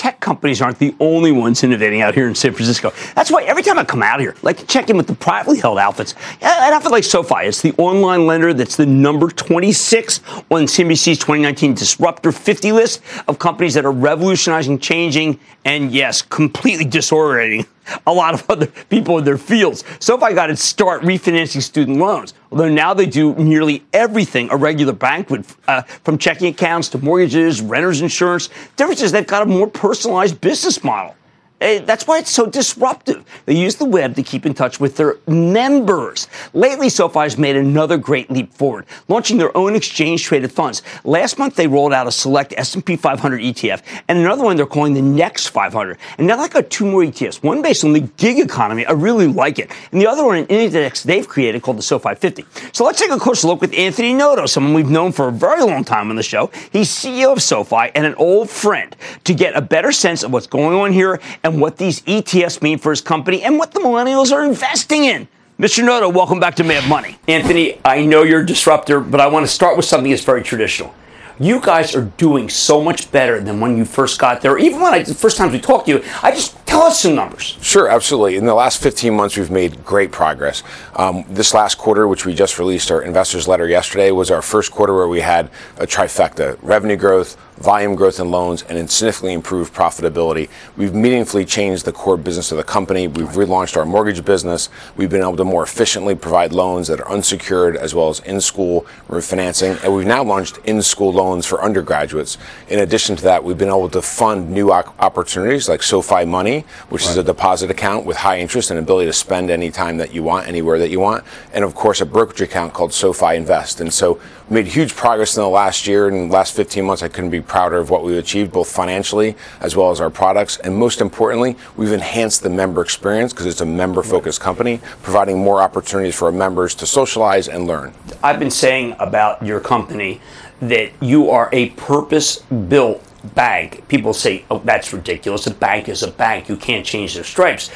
[0.08, 2.94] Tech companies aren't the only ones innovating out here in San Francisco.
[3.14, 5.78] That's why every time I come out here, like check in with the privately held
[5.78, 11.18] outfits, an outfit like SoFi, it's the online lender that's the number 26 on CNBC's
[11.18, 17.66] 2019 Disruptor 50 list of companies that are revolutionizing, changing, and yes, completely disorienting
[18.06, 19.84] a lot of other people in their fields.
[20.00, 24.94] SoFi got its start refinancing student loans, although now they do nearly everything a regular
[24.94, 28.48] bank would, uh, from checking accounts to mortgages, renter's insurance.
[28.48, 31.16] The difference is they've got a more personalized business model.
[31.60, 33.26] Eh, that's why it's so disruptive.
[33.48, 36.28] They use the web to keep in touch with their members.
[36.54, 40.84] Lately, SoFi has made another great leap forward, launching their own exchange-traded funds.
[41.04, 44.94] Last month, they rolled out a select S&P 500 ETF, and another one they're calling
[44.94, 45.98] the Next 500.
[46.20, 48.86] And now they've got two more ETFs, one based on the gig economy.
[48.86, 49.72] I really like it.
[49.92, 52.46] And the other one, an index they've created called the SoFi 50.
[52.72, 55.64] So let's take a closer look with Anthony Noto, someone we've known for a very
[55.64, 56.52] long time on the show.
[56.72, 60.46] He's CEO of SoFi and an old friend to get a better sense of what's
[60.46, 64.32] going on here and what these ETFs mean for his company and what the millennials
[64.32, 65.28] are investing in.
[65.58, 65.84] Mr.
[65.84, 67.18] Noto, welcome back to Mad Money.
[67.28, 70.44] Anthony, I know you're a disruptor, but I want to start with something that's very
[70.44, 70.94] traditional.
[71.40, 74.58] You guys are doing so much better than when you first got there.
[74.58, 77.16] Even when I, the first times we talked to you, I just tell us some
[77.16, 77.58] numbers.
[77.62, 78.38] Sure, absolutely.
[78.38, 80.64] In the last 15 months, we've made great progress.
[80.96, 84.72] Um, this last quarter, which we just released our investors letter yesterday, was our first
[84.72, 89.74] quarter where we had a trifecta: revenue growth, volume growth in loans, and significantly improved
[89.74, 90.50] profitability.
[90.76, 93.08] We've meaningfully changed the core business of the company.
[93.08, 94.70] We've relaunched our mortgage business.
[94.96, 98.86] We've been able to more efficiently provide loans that are unsecured as well as in-school
[99.10, 102.38] refinancing, and we've now launched in-school loans for undergraduates.
[102.70, 107.04] In addition to that, we've been able to fund new opportunities like SoFi Money, which
[107.04, 107.12] right.
[107.12, 110.48] is a deposit account with high interest and ability to spend anytime that you want,
[110.48, 113.82] anywhere that you want, and of course a brokerage account called SoFi Invest.
[113.82, 117.04] And so we made huge progress in the last year and last 15 months.
[117.04, 120.58] I couldn't be prouder of what we've achieved, both financially as well as our products.
[120.58, 125.40] And most importantly, we've enhanced the member experience because it's a member focused company, providing
[125.40, 127.94] more opportunities for our members to socialize and learn.
[128.24, 130.22] I've been saying about your company
[130.62, 133.04] that you are a purpose built
[133.36, 133.88] bank.
[133.88, 135.48] People say, oh, that's ridiculous.
[135.48, 136.50] A bank is a bank.
[136.50, 137.70] You can't change their stripes.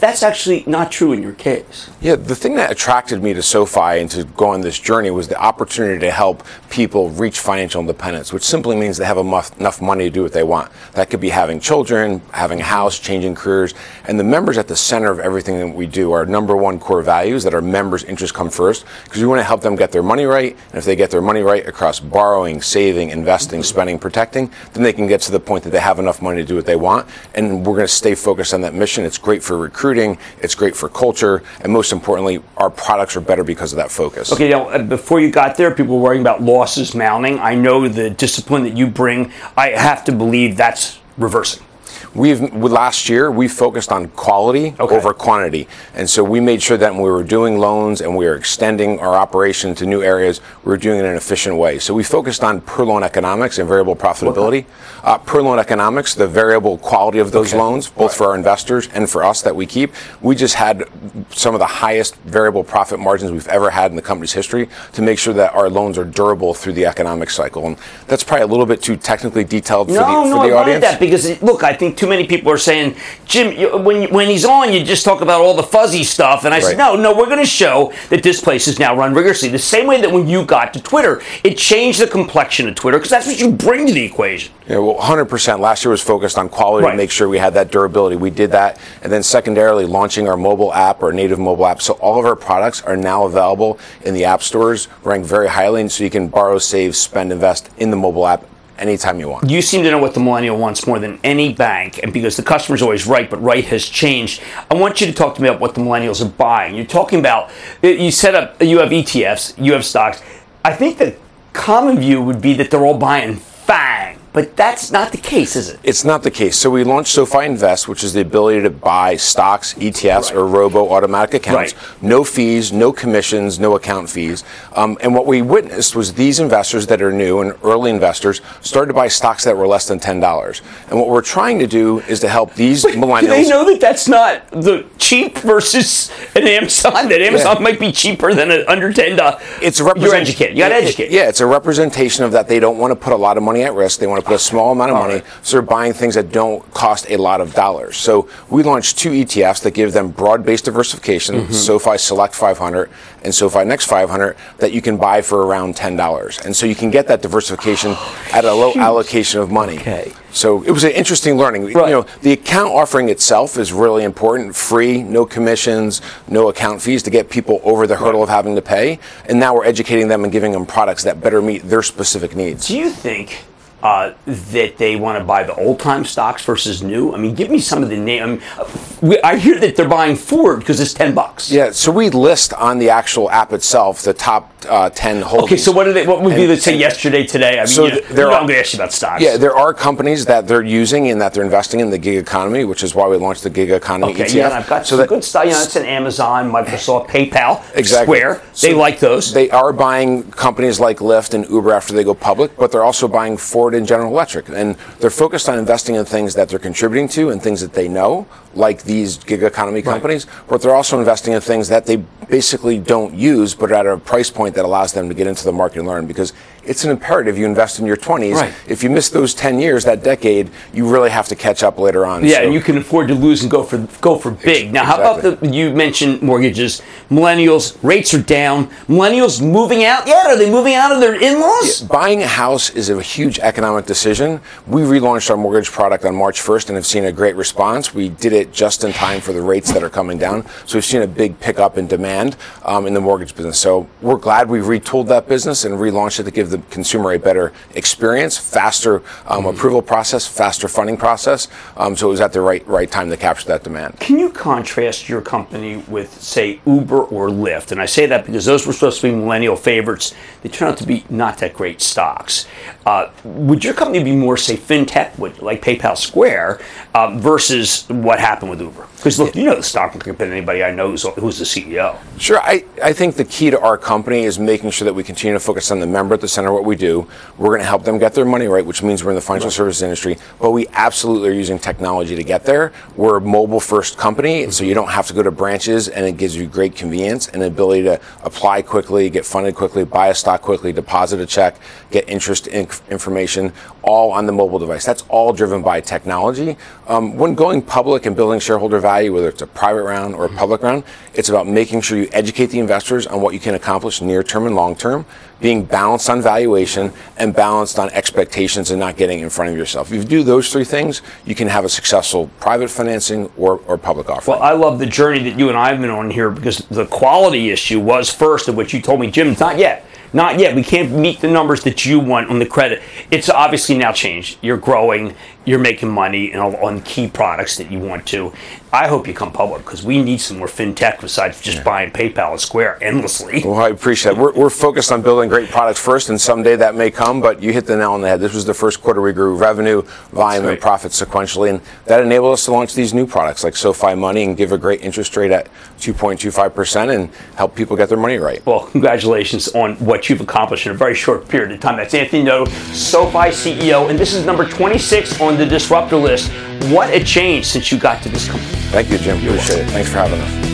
[0.00, 1.90] That's actually not true in your case.
[2.00, 5.28] Yeah, the thing that attracted me to SoFi and to go on this journey was
[5.28, 10.04] the opportunity to help people reach financial independence, which simply means they have enough money
[10.04, 10.72] to do what they want.
[10.92, 13.74] That could be having children, having a house, changing careers.
[14.06, 17.02] And the members at the center of everything that we do are number one core
[17.02, 20.02] values that our members' interests come first because we want to help them get their
[20.02, 20.56] money right.
[20.70, 24.94] And if they get their money right across borrowing, saving, investing, spending, protecting, then they
[24.94, 27.06] can get to the point that they have enough money to do what they want.
[27.34, 29.04] And we're going to stay focused on that mission.
[29.04, 33.20] It's great for recruiting recruiting, it's great for culture, and most importantly, our products are
[33.20, 34.32] better because of that focus.
[34.32, 37.38] Okay, now, uh, before you got there, people were worrying about losses mounting.
[37.38, 41.64] I know the discipline that you bring, I have to believe that's reversing.
[42.12, 44.96] We've last year we focused on quality okay.
[44.96, 48.24] over quantity, and so we made sure that when we were doing loans and we
[48.24, 51.78] were extending our operation to new areas, we were doing it in an efficient way.
[51.78, 54.64] So we focused on per loan economics and variable profitability.
[55.04, 57.58] Uh, per loan economics, the variable quality of those okay.
[57.58, 58.18] loans, both right.
[58.18, 59.92] for our investors and for us that we keep.
[60.20, 60.88] We just had
[61.30, 65.02] some of the highest variable profit margins we've ever had in the company's history to
[65.02, 67.68] make sure that our loans are durable through the economic cycle.
[67.68, 70.54] And that's probably a little bit too technically detailed no, for the, no, for the
[70.54, 70.84] I audience.
[70.84, 74.46] that because look, I think too many people are saying, Jim, you, when when he's
[74.46, 76.46] on, you just talk about all the fuzzy stuff.
[76.46, 79.12] And I said, no, no, we're going to show that this place is now run
[79.12, 79.50] rigorously.
[79.50, 82.96] The same way that when you got to Twitter, it changed the complexion of Twitter
[82.96, 84.54] because that's what you bring to the equation.
[84.66, 85.60] Yeah, well, 100%.
[85.60, 86.92] Last year was focused on quality Right.
[86.92, 88.16] to make sure we had that durability.
[88.16, 88.78] We did that.
[89.02, 91.82] And then secondarily, launching our mobile app, our native mobile app.
[91.82, 95.82] So all of our products are now available in the app stores, ranked very highly.
[95.82, 98.44] And so you can borrow, save, spend, invest in the mobile app
[98.80, 99.48] anytime you want.
[99.48, 102.42] You seem to know what the millennial wants more than any bank, and because the
[102.42, 104.42] customer's always right, but right has changed.
[104.70, 106.74] I want you to talk to me about what the millennials are buying.
[106.74, 107.50] You're talking about
[107.82, 110.22] you set up, you have ETFs, you have stocks.
[110.64, 111.16] I think the
[111.52, 115.70] common view would be that they're all buying FANG, but that's not the case, is
[115.70, 115.80] it?
[115.82, 116.56] It's not the case.
[116.56, 120.90] So we launched SoFi Invest, which is the ability to buy stocks, ETFs, or robo
[120.92, 121.74] automatic accounts.
[121.74, 122.02] Right.
[122.02, 124.44] No fees, no commissions, no account fees.
[124.76, 128.88] Um, and what we witnessed was these investors that are new and early investors started
[128.88, 130.62] to buy stocks that were less than ten dollars.
[130.90, 133.20] And what we're trying to do is to help these millennials.
[133.22, 137.08] Do they know that that's not the cheap versus an Amazon?
[137.08, 137.62] That Amazon Yeah.
[137.62, 139.42] might be cheaper than a under ten dollars.
[139.60, 140.20] it's a You're representation.
[140.20, 140.56] educated.
[140.56, 141.10] You got to educate.
[141.10, 143.62] Yeah, it's a representation of that they don't want to put a lot of money
[143.62, 143.98] at risk.
[143.98, 145.24] They want to put a small amount of money, right.
[145.42, 147.96] so they're buying things that don't cost a lot of dollars.
[147.96, 151.52] So we launched two ETFs that give them broad-based diversification: Mm-hmm.
[151.52, 152.90] SoFi Select 500
[153.22, 156.38] and SoFi Next 500 that you can buy for around ten dollars.
[156.38, 157.96] And so you can get that diversification
[158.32, 159.78] at a low allocation of money.
[159.78, 160.12] Okay.
[160.32, 161.72] So it was an interesting learning.
[161.72, 161.88] Right.
[161.88, 164.54] You know, the account offering itself is really important.
[164.54, 168.62] Free, no commissions, no account fees to get people over the hurdle of having to
[168.62, 168.98] pay.
[169.28, 172.68] And now we're educating them and giving them products that better meet their specific needs.
[172.68, 173.44] Do you think
[173.82, 177.14] uh, that they want to buy the old time stocks versus new?
[177.14, 178.40] I mean, give me some of the name.
[178.58, 181.50] I, mean, I hear that they're buying Ford because it's ten bucks.
[181.50, 185.44] Yeah, so we list on the actual app itself the top uh, 10 holdings.
[185.44, 186.06] Okay, so what are they?
[186.06, 187.54] What would be, let's say, yesterday, today?
[187.58, 189.22] I mean, so you know, there are, I'm going to ask you about stocks.
[189.22, 192.64] Yeah, there are companies that they're using and that they're investing in the gig economy,
[192.64, 194.34] which is why we launched the gig economy Okay, ETF.
[194.34, 195.44] yeah, I've got so some that- good stuff.
[195.44, 198.18] You know, it's an Amazon, Microsoft, PayPal, Exactly.
[198.18, 198.42] Square.
[198.52, 199.32] So they like those.
[199.32, 203.08] They are buying companies like Lyft and Uber after they go public, but they're also
[203.08, 204.48] buying Ford and General Electric.
[204.48, 207.88] And they're focused on investing in things that they're contributing to and things that they
[207.88, 211.96] know, like these gig economy companies, but they're also investing in things that they
[212.28, 215.44] basically don't use, but are at a price point that allows them to get into
[215.44, 216.06] the market and learn.
[216.06, 216.32] Because
[216.64, 218.34] it's an imperative you invest in your 20s.
[218.34, 218.52] Right.
[218.68, 222.04] If you miss those 10 years, that decade, you really have to catch up later
[222.06, 222.24] on.
[222.24, 224.72] yeah, So- and you can afford to lose and go for go for big.
[224.72, 225.48] Now, how about the?
[225.48, 226.82] You mentioned mortgages.
[227.10, 228.68] Millennials rates are down.
[228.88, 230.06] Millennials moving out.
[230.06, 231.82] Yeah, are they moving out of their in-laws?
[231.82, 234.40] Buying a house is a huge economic decision.
[234.66, 237.92] We relaunched our mortgage product on March 1st and have seen a great response.
[237.94, 240.46] We did it just in time for the rates that are coming down.
[240.66, 243.58] So we've seen a big pickup in demand um, in the mortgage business.
[243.58, 247.18] So we're glad we retooled that business and relaunched it to give the consumer a
[247.18, 251.48] better experience, faster um, approval process, faster funding process.
[251.76, 253.98] Um, so it was at the right right time to capture that demand.
[254.00, 257.72] Can you contrast your company with, say, Uber or Lyft?
[257.72, 260.14] And I say that because those were supposed to be millennial favorites.
[260.42, 262.46] They turned out to be not that great stocks.
[262.86, 266.60] Uh, would your company be more, say, fintech, like PayPal Square,
[266.94, 268.86] uh, versus what happened with Uber?
[269.00, 271.46] Because look, you know the stock market better than anybody I know who's, who's the
[271.46, 271.98] CEO.
[272.18, 272.38] Sure.
[272.38, 275.40] I, I think the key to our company is making sure that we continue to
[275.40, 277.08] focus on the member at the center of what we do.
[277.38, 279.50] We're going to help them get their money right, which means we're in the financial
[279.50, 282.74] services industry, but we absolutely are using technology to get there.
[282.94, 286.04] We're a mobile first company, and so you don't have to go to branches, and
[286.04, 290.14] it gives you great convenience and ability to apply quickly, get funded quickly, buy a
[290.14, 291.56] stock quickly, deposit a check,
[291.90, 294.84] get interest in- information, all on the mobile device.
[294.84, 296.58] That's all driven by technology.
[296.86, 300.28] Um, when going public and building shareholder value, whether it's a private round or a
[300.28, 300.38] mm-hmm.
[300.38, 304.00] public round, it's about making sure you educate the investors on what you can accomplish
[304.00, 305.06] near term and long term,
[305.40, 309.92] being balanced on valuation and balanced on expectations and not getting in front of yourself.
[309.92, 313.78] If you do those three things, you can have a successful private financing or, or
[313.78, 314.38] public offering.
[314.38, 316.86] Well, I love the journey that you and I have been on here because the
[316.86, 319.86] quality issue was first, of which you told me, Jim, it's not yet.
[320.12, 320.56] Not yet.
[320.56, 322.82] We can't meet the numbers that you want on the credit.
[323.10, 324.38] It's obviously now changed.
[324.42, 325.14] You're growing.
[325.44, 328.32] You're making money on, on key products that you want to.
[328.72, 332.30] I hope you come public because we need some more fintech besides just buying PayPal
[332.32, 333.42] and Square endlessly.
[333.44, 334.20] Well, I appreciate that.
[334.20, 337.52] We're, we're focused on building great products first, and someday that may come, but you
[337.52, 338.20] hit the nail on the head.
[338.20, 342.34] This was the first quarter we grew revenue, volume, and profit sequentially, and that enabled
[342.34, 345.32] us to launch these new products like SoFi Money and give a great interest rate
[345.32, 345.48] at
[345.80, 348.44] 2.25% and help people get their money right.
[348.46, 351.76] Well, congratulations on what you've accomplished in a very short period of time.
[351.76, 356.30] That's Anthony Noto, SoFi CEO, and this is number 26 on the disruptor list.
[356.70, 358.52] What a change since you got to this company.
[358.70, 359.18] Thank you, Jim.
[359.18, 359.70] Appreciate it.
[359.70, 360.50] Thanks for having us.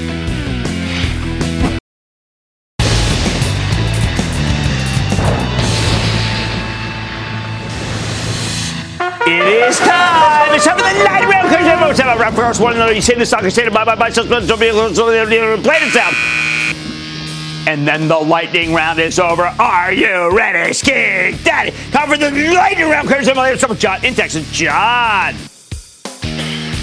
[9.29, 10.55] It is time.
[10.55, 11.49] it's time for the lightning round.
[11.49, 12.93] Because everyone's round first one another.
[12.93, 14.71] You say the stock, you say the buy, buy, buy, just don't be
[15.65, 16.46] play it sound.
[17.67, 19.43] And then the lightning round is over.
[19.43, 21.73] Are you ready, Ski Daddy?
[21.91, 23.11] Time for the lightning round.
[23.11, 24.49] Everyone's with John in Texas.
[24.53, 25.35] John.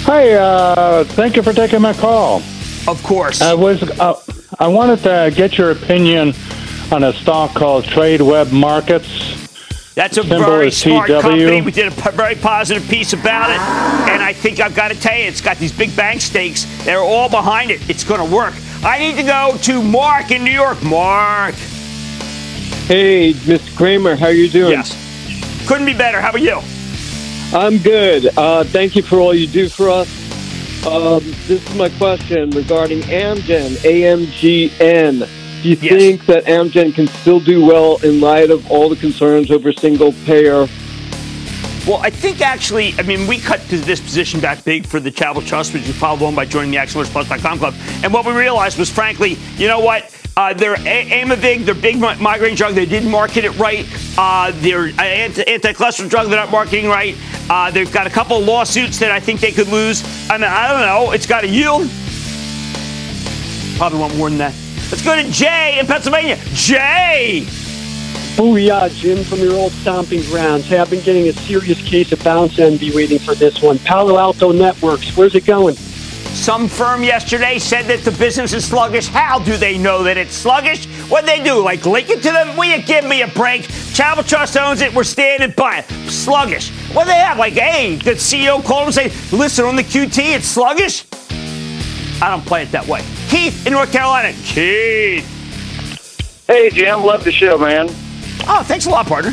[0.06, 2.42] Hi, uh, thank you for taking my call.
[2.86, 3.40] Of course.
[3.40, 4.20] I was uh,
[4.58, 6.34] I wanted to get your opinion
[6.92, 9.40] on a stock called TradeWeb Markets.
[9.94, 11.20] That's a very smart TW.
[11.22, 11.62] company.
[11.62, 13.60] We did a p- very positive piece about it,
[14.12, 16.66] and I think I've got to tell you, it's got these big bank stakes.
[16.84, 17.88] They're all behind it.
[17.88, 18.54] It's going to work.
[18.84, 20.82] I need to go to Mark in New York.
[20.82, 21.54] Mark.
[22.86, 23.74] Hey, Mr.
[23.76, 24.72] Cramer, how are you doing?
[24.72, 24.94] Yes.
[25.66, 26.20] Couldn't be better.
[26.20, 26.60] How about you?
[27.58, 28.36] I'm good.
[28.36, 30.08] Uh, thank you for all you do for us.
[30.86, 35.28] Um, this is my question regarding Amgen, AMGN.
[35.62, 35.94] Do you Yes.
[35.94, 40.12] think that Amgen can still do well in light of all the concerns over single
[40.26, 40.68] payer?
[41.86, 45.10] Well, I think actually, I mean, we cut to this position back big for the
[45.10, 47.74] Charitable Trust, which you followed on by joining the ActionAlertsPlus.com club.
[48.02, 50.10] And what we realized was, frankly, you know what?
[50.34, 53.86] Uh, their A- Aimovig, their big migraine drug, they didn't market it right.
[54.16, 57.16] Uh, their anti- anti-cholesterol drug, they're not marketing right.
[57.50, 60.02] Uh, they've got a couple lawsuits that I think they could lose.
[60.30, 61.12] I mean, I don't know.
[61.12, 61.88] It's got a yield.
[63.76, 64.54] Probably want more than that.
[64.90, 66.38] Let's go to Jay in Pennsylvania.
[66.54, 67.46] Jay!
[68.34, 70.66] Booyah, Jim, from your old stomping grounds.
[70.66, 73.78] Hey, I've been getting a serious case of bounce envy waiting for this one.
[73.78, 75.76] Palo Alto Networks, where's it going?
[75.76, 79.06] Some firm yesterday said that the business is sluggish.
[79.06, 80.86] How do they know that it's sluggish?
[81.08, 81.62] What they do?
[81.62, 82.56] Like link it to them?
[82.56, 83.68] Will you give me a break?
[83.92, 84.92] Charitable Trust owns it.
[84.92, 86.10] We're standing by it.
[86.10, 86.70] Sluggish.
[86.92, 87.38] What do they have?
[87.38, 91.04] Like, hey, the CEO called and say, listen, on the QT, it's sluggish?
[92.20, 93.04] I don't play it that way.
[93.28, 94.32] Keith in North Carolina.
[94.42, 95.24] Keith.
[96.48, 97.88] Hey, Jim, love the show, man.
[98.46, 99.32] Oh, thanks a lot, partner.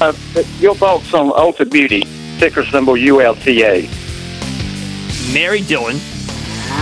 [0.00, 0.12] Uh,
[0.60, 2.04] your thoughts on Ulta Beauty,
[2.38, 3.88] ticker symbol ULTA.
[5.32, 5.98] Mary Dillon.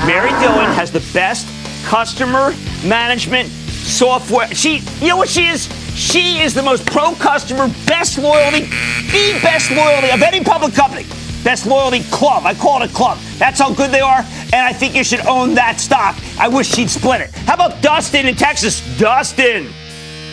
[0.06, 1.46] Mary Dillon has the best
[1.86, 4.48] customer management software.
[4.54, 5.66] She, you know what she is?
[5.94, 8.66] She is the most pro customer, best loyalty,
[9.10, 11.06] the best loyalty of any public company.
[11.42, 12.44] Best loyalty club.
[12.44, 13.18] I call it a club.
[13.38, 16.16] That's how good they are, and I think you should own that stock.
[16.38, 17.30] I wish she'd split it.
[17.30, 18.82] How about Dustin in Texas?
[18.98, 19.68] Dustin.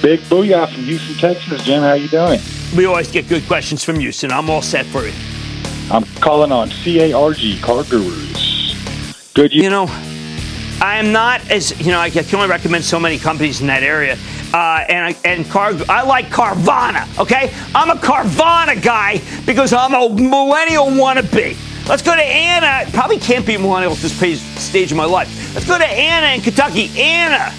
[0.01, 1.63] Big booyah from Houston, Texas.
[1.63, 2.39] Jim, how you doing?
[2.75, 4.31] We always get good questions from Houston.
[4.31, 5.15] I'm all set for it.
[5.91, 9.33] I'm calling on CARG, CarGurus.
[9.33, 9.53] Good.
[9.53, 9.85] You know,
[10.81, 11.99] I am not as you know.
[11.99, 14.17] I can only recommend so many companies in that area.
[14.53, 17.07] Uh, and I, and Car, I like Carvana.
[17.19, 21.57] Okay, I'm a Carvana guy because I'm a millennial wannabe.
[21.87, 22.89] Let's go to Anna.
[22.91, 25.53] Probably can't be a millennial at this stage of my life.
[25.53, 26.91] Let's go to Anna in Kentucky.
[26.99, 27.53] Anna.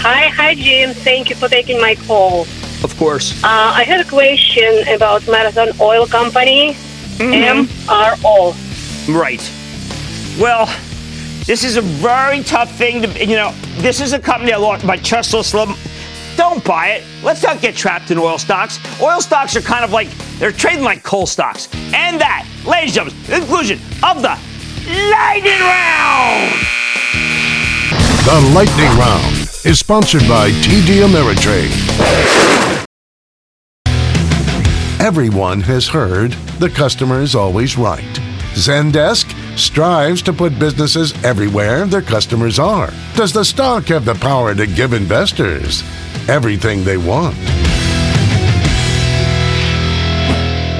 [0.00, 0.94] Hi, hi, Jim.
[0.94, 2.42] Thank you for taking my call.
[2.84, 3.32] Of course.
[3.42, 6.76] Uh, I had a question about Marathon Oil Company,
[7.18, 7.66] Mm-hmm.
[7.90, 8.54] MRO.
[9.12, 9.42] Right.
[10.40, 10.66] Well,
[11.46, 14.86] this is a very tough thing to, you know, this is a company I launched
[14.86, 15.74] by Chester Slum.
[16.36, 17.04] Don't buy it.
[17.24, 18.78] Let's not get trapped in oil stocks.
[19.02, 21.68] Oil stocks are kind of like, they're trading like coal stocks.
[21.92, 24.38] And that, ladies and gentlemen, the conclusion of the
[25.10, 26.54] Lightning Round.
[28.24, 29.37] The Lightning Round
[29.68, 31.68] is sponsored by TD Ameritrade.
[34.98, 38.02] Everyone has heard the customer is always right.
[38.54, 42.90] Zendesk strives to put businesses everywhere their customers are.
[43.14, 45.82] Does the stock have the power to give investors
[46.30, 47.36] everything they want?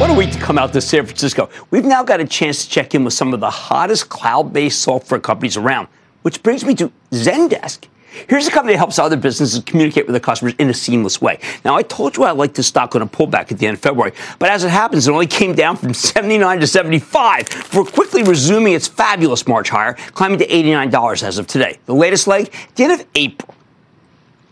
[0.00, 1.50] What a week to come out to San Francisco.
[1.70, 4.80] We've now got a chance to check in with some of the hottest cloud based
[4.80, 5.88] software companies around,
[6.22, 7.84] which brings me to Zendesk.
[8.28, 11.38] Here's a company that helps other businesses communicate with their customers in a seamless way.
[11.64, 13.80] Now, I told you I liked this stock on a pullback at the end of
[13.80, 18.22] February, but as it happens, it only came down from 79 to 75 before quickly
[18.22, 21.78] resuming its fabulous March higher, climbing to $89 as of today.
[21.86, 23.54] The latest leg, the end of April.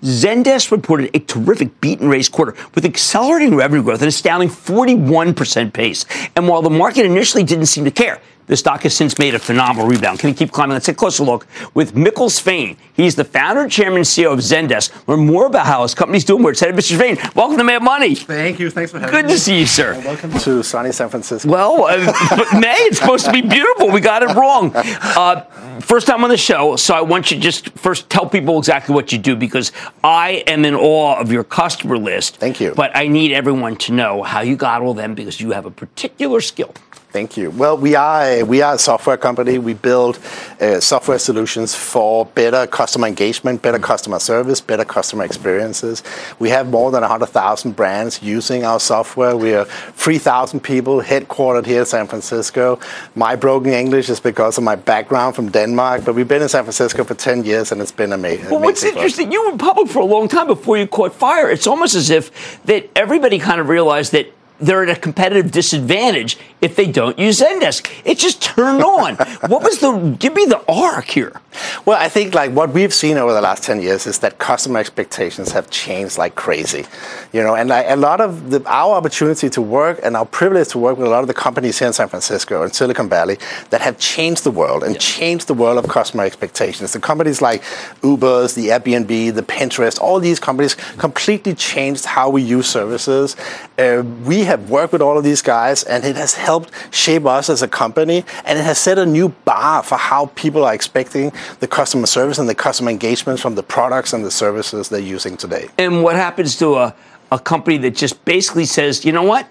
[0.03, 4.49] Zendesk reported a terrific beat and raise quarter with accelerating revenue growth at an astounding
[4.49, 6.05] 41% pace.
[6.37, 9.39] And while the market initially didn't seem to care, the stock has since made a
[9.39, 10.19] phenomenal rebound.
[10.19, 10.75] Can you keep climbing?
[10.75, 12.77] Let's take a closer look with Mikkel Svane.
[12.95, 15.07] He's the founder, chairman, and CEO of Zendesk.
[15.09, 16.43] Learn more about how his company's doing.
[16.43, 16.77] Where it's headed.
[16.77, 16.97] Mr.
[16.97, 18.15] Svane, welcome to Mad Money.
[18.15, 18.71] Thank you.
[18.71, 19.31] Thanks for having Good me.
[19.31, 19.95] Good to see you, sir.
[20.05, 21.51] Welcome to sunny San Francisco.
[21.51, 23.91] Well, uh, but May, it's supposed to be beautiful.
[23.91, 24.73] We got it wrong.
[24.75, 25.43] Uh,
[25.81, 28.95] first time on the show, so I want you to just first tell people exactly
[28.95, 29.73] what you do because
[30.05, 32.37] I am in awe of your customer list.
[32.37, 32.75] Thank you.
[32.75, 35.71] But I need everyone to know how you got all them because you have a
[35.71, 36.75] particular skill.
[37.17, 37.51] Thank you.
[37.51, 39.57] Well, we are we are a software company.
[39.57, 40.19] We build
[40.61, 46.03] uh, software solutions for better customer engagement, better customer service, better customer experiences.
[46.39, 49.35] We have more than 100,000 brands using our software.
[49.35, 52.79] We are 3,000 people headquartered here in San Francisco.
[53.15, 56.65] My broken English is because of my background from Denmark, but we've been in San
[56.65, 58.51] Francisco for 10 years and it's been amazing.
[58.51, 61.49] Well, what's interesting, you were public for a long time before you caught fire.
[61.51, 62.31] It's almost as if
[62.65, 67.41] that everybody kind of realized that they're at a competitive disadvantage if they don't use
[67.41, 67.91] Zendesk.
[68.05, 69.17] It just turned on.
[69.49, 71.41] what was the, give me the arc here.
[71.85, 74.79] Well, I think like what we've seen over the last 10 years is that customer
[74.79, 76.87] expectations have changed like crazy.
[77.33, 80.69] You know, and like a lot of the, our opportunity to work and our privilege
[80.69, 83.39] to work with a lot of the companies here in San Francisco and Silicon Valley
[83.71, 85.01] that have changed the world and yeah.
[85.01, 86.93] changed the world of customer expectations.
[86.93, 87.63] The companies like
[88.03, 93.37] Uber's, the Airbnb, the Pinterest, all these companies completely changed how we use services.
[93.79, 97.49] Uh, we have worked with all of these guys and it has helped shape us
[97.49, 101.33] as a company and it has set a new bar for how people are expecting
[101.61, 105.37] the customer service and the customer engagement from the products and the services they're using
[105.37, 105.69] today.
[105.79, 106.95] And what happens to a,
[107.31, 109.49] a company that just basically says, you know what?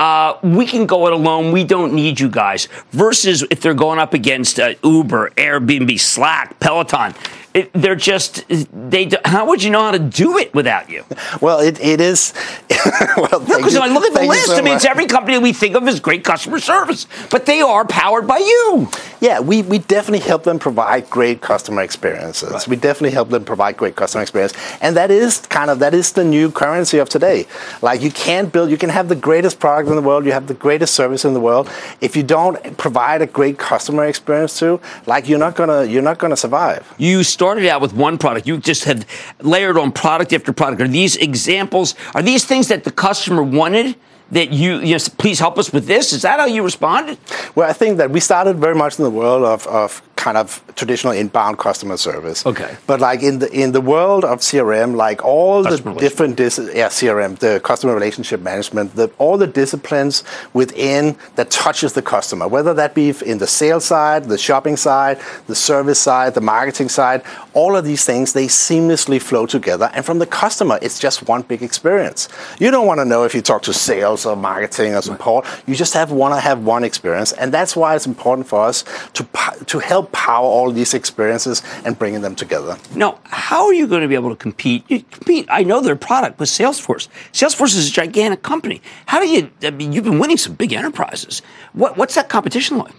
[0.00, 1.52] Uh, we can go it alone.
[1.52, 2.68] We don't need you guys.
[2.90, 7.12] Versus if they're going up against uh, Uber, Airbnb, Slack, Peloton.
[7.52, 9.10] It, they're just they.
[9.24, 11.04] How would you know how to do it without you?
[11.40, 12.32] Well, it, it is.
[13.16, 14.46] well, because no, I look at the list.
[14.46, 17.60] So I mean, it's every company we think of as great customer service, but they
[17.60, 18.88] are powered by you.
[19.20, 22.52] Yeah, we, we definitely help them provide great customer experiences.
[22.52, 22.68] Right.
[22.68, 26.12] We definitely help them provide great customer experience, and that is kind of that is
[26.12, 27.46] the new currency of today.
[27.82, 30.46] Like you can't build, you can have the greatest product in the world, you have
[30.46, 31.68] the greatest service in the world.
[32.00, 36.18] If you don't provide a great customer experience too, like you're not gonna you're not
[36.18, 36.94] gonna survive.
[36.96, 38.46] You started out with one product.
[38.46, 39.06] You just have
[39.40, 40.82] layered on product after product.
[40.82, 41.94] Are these examples?
[42.14, 43.96] Are these things that the customer wanted?
[44.32, 46.12] that you, you know, please help us with this?
[46.12, 47.18] Is that how you responded?
[47.56, 50.62] Well, I think that we started very much in the world of, of kind of
[50.76, 52.44] traditional inbound customer service.
[52.44, 52.76] Okay.
[52.86, 56.70] But like in the in the world of CRM, like all customer the different dis-
[56.74, 62.46] yeah CRM, the customer relationship management, the, all the disciplines within that touches the customer,
[62.46, 66.90] whether that be in the sales side, the shopping side, the service side, the marketing
[66.90, 67.22] side,
[67.54, 69.90] all of these things they seamlessly flow together.
[69.94, 72.28] And from the customer, it's just one big experience.
[72.58, 75.46] You don't want to know if you talk to sales or marketing or support.
[75.46, 75.68] Right.
[75.68, 78.84] You just have want to have one experience, and that's why it's important for us
[79.14, 79.26] to
[79.66, 82.76] to help power all these experiences and bringing them together.
[82.94, 84.84] Now, how are you going to be able to compete?
[84.88, 85.46] You compete.
[85.50, 87.08] I know their product with Salesforce.
[87.32, 88.82] Salesforce is a gigantic company.
[89.06, 89.50] How do you?
[89.62, 91.42] I mean, you've been winning some big enterprises.
[91.72, 92.94] What, what's that competition like?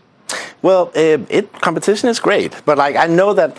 [0.62, 3.58] Well, uh, it competition is great, but like I know that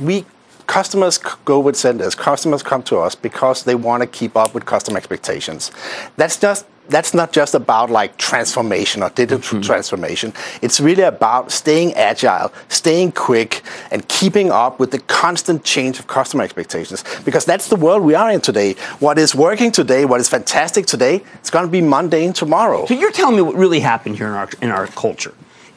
[0.00, 0.24] we
[0.66, 2.16] customers go with Zendesk.
[2.16, 5.70] Customers come to us because they want to keep up with customer expectations.
[6.16, 9.60] That's just that's not just about like transformation or digital mm-hmm.
[9.60, 10.32] transformation.
[10.60, 16.06] It's really about staying agile, staying quick, and keeping up with the constant change of
[16.06, 17.04] customer expectations.
[17.24, 18.74] Because that's the world we are in today.
[18.98, 22.86] What is working today, what is fantastic today, it's going to be mundane tomorrow.
[22.86, 25.34] So you're telling me what really happened here in our in our culture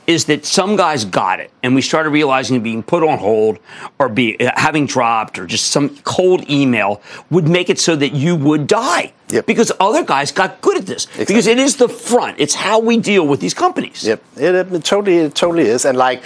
[0.08, 3.60] is that some guys got it and we started realizing being put on hold
[4.00, 8.14] or be uh, having dropped or just some cold email would make it so that
[8.14, 9.46] you would die Yep.
[9.46, 11.06] Because other guys got good at this.
[11.06, 11.26] Exactly.
[11.26, 12.40] Because it is the front.
[12.40, 14.04] It's how we deal with these companies.
[14.04, 14.24] Yep.
[14.38, 15.86] It, it, totally it totally is.
[15.86, 16.24] And like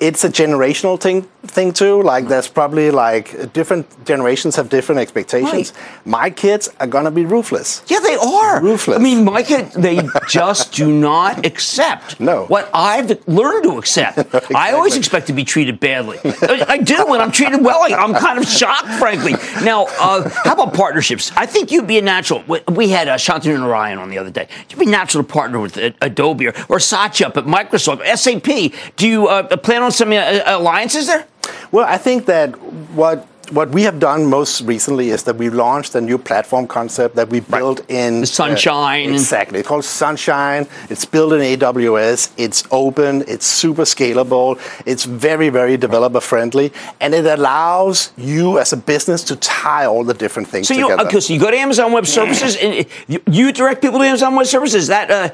[0.00, 2.02] it's a generational thing thing too.
[2.02, 5.72] Like there's probably like different generations have different expectations.
[5.72, 6.06] Right.
[6.06, 7.82] My kids are gonna be ruthless.
[7.86, 8.60] Yeah, they are.
[8.60, 8.98] Ruthless.
[8.98, 12.46] I mean my kids they just do not accept no.
[12.46, 14.18] what I've learned to accept.
[14.18, 14.56] exactly.
[14.56, 16.18] I always expect to be treated badly.
[16.24, 17.82] I do when I'm treated well.
[17.82, 19.34] I'm kind of shocked, frankly.
[19.64, 21.32] Now, uh, how about partnerships?
[21.36, 24.48] I think you'd be a natural We had uh, Shantanu Narayen on the other day.
[24.66, 28.96] It'd be natural to partner with uh, Adobe or, or Satya up at Microsoft, SAP.
[28.96, 31.26] Do you uh, plan on some uh, alliances there?
[31.70, 32.50] Well, I think that
[32.92, 37.16] what what we have done most recently is that we launched a new platform concept
[37.16, 37.90] that we built right.
[37.90, 39.10] in the Sunshine.
[39.10, 40.66] Uh, exactly, it's called Sunshine.
[40.88, 42.32] It's built in AWS.
[42.36, 43.24] It's open.
[43.28, 44.58] It's super scalable.
[44.86, 50.04] It's very, very developer friendly, and it allows you as a business to tie all
[50.04, 51.02] the different things so together.
[51.02, 54.04] You, okay, so you go to Amazon Web Services, and you, you direct people to
[54.04, 54.88] Amazon Web Services.
[54.88, 55.30] That uh,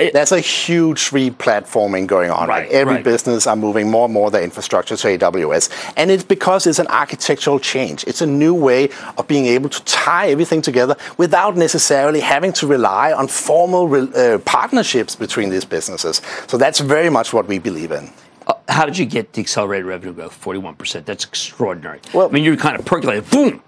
[0.00, 2.48] it, there's a huge re-platforming going on.
[2.48, 3.04] Right, Every right.
[3.04, 6.86] business are moving more and more their infrastructure to AWS, and it's because it's an
[6.88, 8.04] architectural change.
[8.06, 12.66] It's a new way of being able to tie everything together without necessarily having to
[12.66, 16.20] rely on formal re- uh, partnerships between these businesses.
[16.46, 18.10] So that's very much what we believe in.
[18.46, 21.04] Uh, how did you get the accelerated revenue growth, 41%?
[21.04, 22.00] That's extraordinary.
[22.14, 23.62] Well, I mean, you're kind of percolating, boom,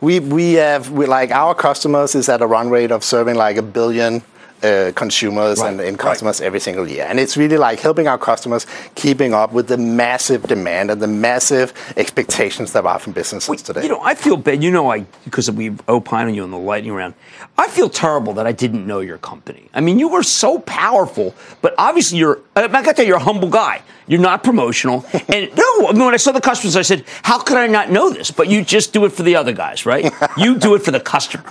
[0.00, 3.56] we we have we, like our customers is at a run rate of serving like
[3.56, 4.22] a billion
[4.62, 5.72] uh, consumers right.
[5.72, 6.46] and end customers right.
[6.46, 7.06] every single year.
[7.08, 11.08] And it's really like helping our customers keeping up with the massive demand and the
[11.08, 13.82] massive expectations that are from businesses well, today.
[13.82, 14.62] You know, I feel bad.
[14.62, 17.14] You know, I because we opine on you in the lightning round.
[17.58, 19.68] I feel terrible that I didn't know your company.
[19.74, 22.40] I mean, you were so powerful, but obviously you're.
[22.54, 23.82] I got to tell you, you're a humble guy.
[24.06, 25.04] You're not promotional.
[25.28, 27.90] And no, I mean, when I saw the customers, I said, how could I not
[27.90, 28.30] know this?
[28.30, 30.12] But you just do it for the other guys, right?
[30.36, 31.44] you do it for the customer.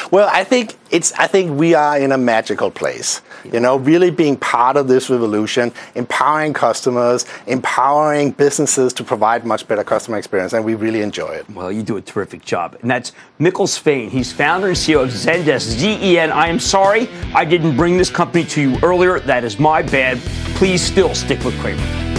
[0.10, 1.12] well, I think it's.
[1.12, 3.22] I think we are in a magical place.
[3.44, 9.68] You know, really being part of this revolution, empowering customers, empowering businesses to provide much
[9.68, 11.48] better customer experience, and we really enjoy it.
[11.50, 12.76] Well, you do a terrific job.
[12.82, 14.08] And that's Mikkel Svane.
[14.08, 16.30] He's founder and CEO of Zendesk, Z-E-N.
[16.30, 19.20] I am sorry I didn't bring this company to you earlier.
[19.20, 20.18] That is my bad.
[20.56, 22.13] Please still stick with Cramer.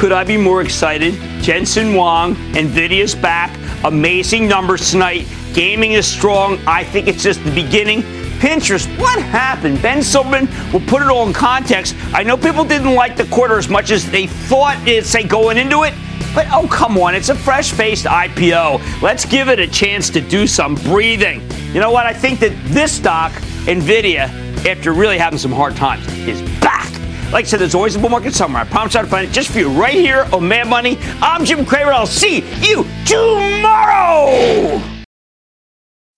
[0.00, 1.12] Could I be more excited?
[1.42, 3.54] Jensen Huang, Nvidia's back.
[3.84, 5.28] Amazing numbers tonight.
[5.52, 6.58] Gaming is strong.
[6.66, 8.00] I think it's just the beginning.
[8.40, 9.82] Pinterest, what happened?
[9.82, 11.94] Ben Silbermann will put it all in context.
[12.14, 15.58] I know people didn't like the quarter as much as they thought it, say, going
[15.58, 15.92] into it.
[16.34, 19.02] But oh, come on, it's a fresh faced IPO.
[19.02, 21.42] Let's give it a chance to do some breathing.
[21.74, 22.06] You know what?
[22.06, 23.32] I think that this stock,
[23.66, 24.30] Nvidia,
[24.64, 26.99] after really having some hard times, is back.
[27.32, 28.62] Like I said, there's always a bull market somewhere.
[28.62, 30.98] I promise I'll find it just for you right here on Mad Money.
[31.22, 31.92] I'm Jim Cramer.
[31.92, 34.82] I'll see you tomorrow.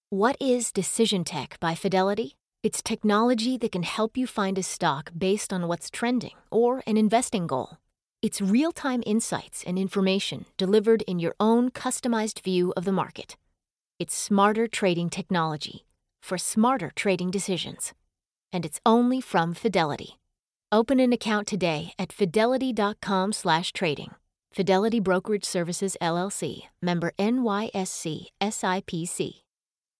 [0.08, 2.36] What is Decision Tech by Fidelity?
[2.62, 6.96] It's technology that can help you find a stock based on what's trending or an
[6.96, 7.76] investing goal.
[8.22, 13.36] It's real time insights and information delivered in your own customized view of the market.
[13.98, 15.84] It's smarter trading technology
[16.22, 17.92] for smarter trading decisions.
[18.50, 20.18] And it's only from Fidelity.
[20.72, 24.12] Open an account today at fidelity.com/trading.
[24.54, 29.41] Fidelity Brokerage Services LLC, member NYSE SIPC.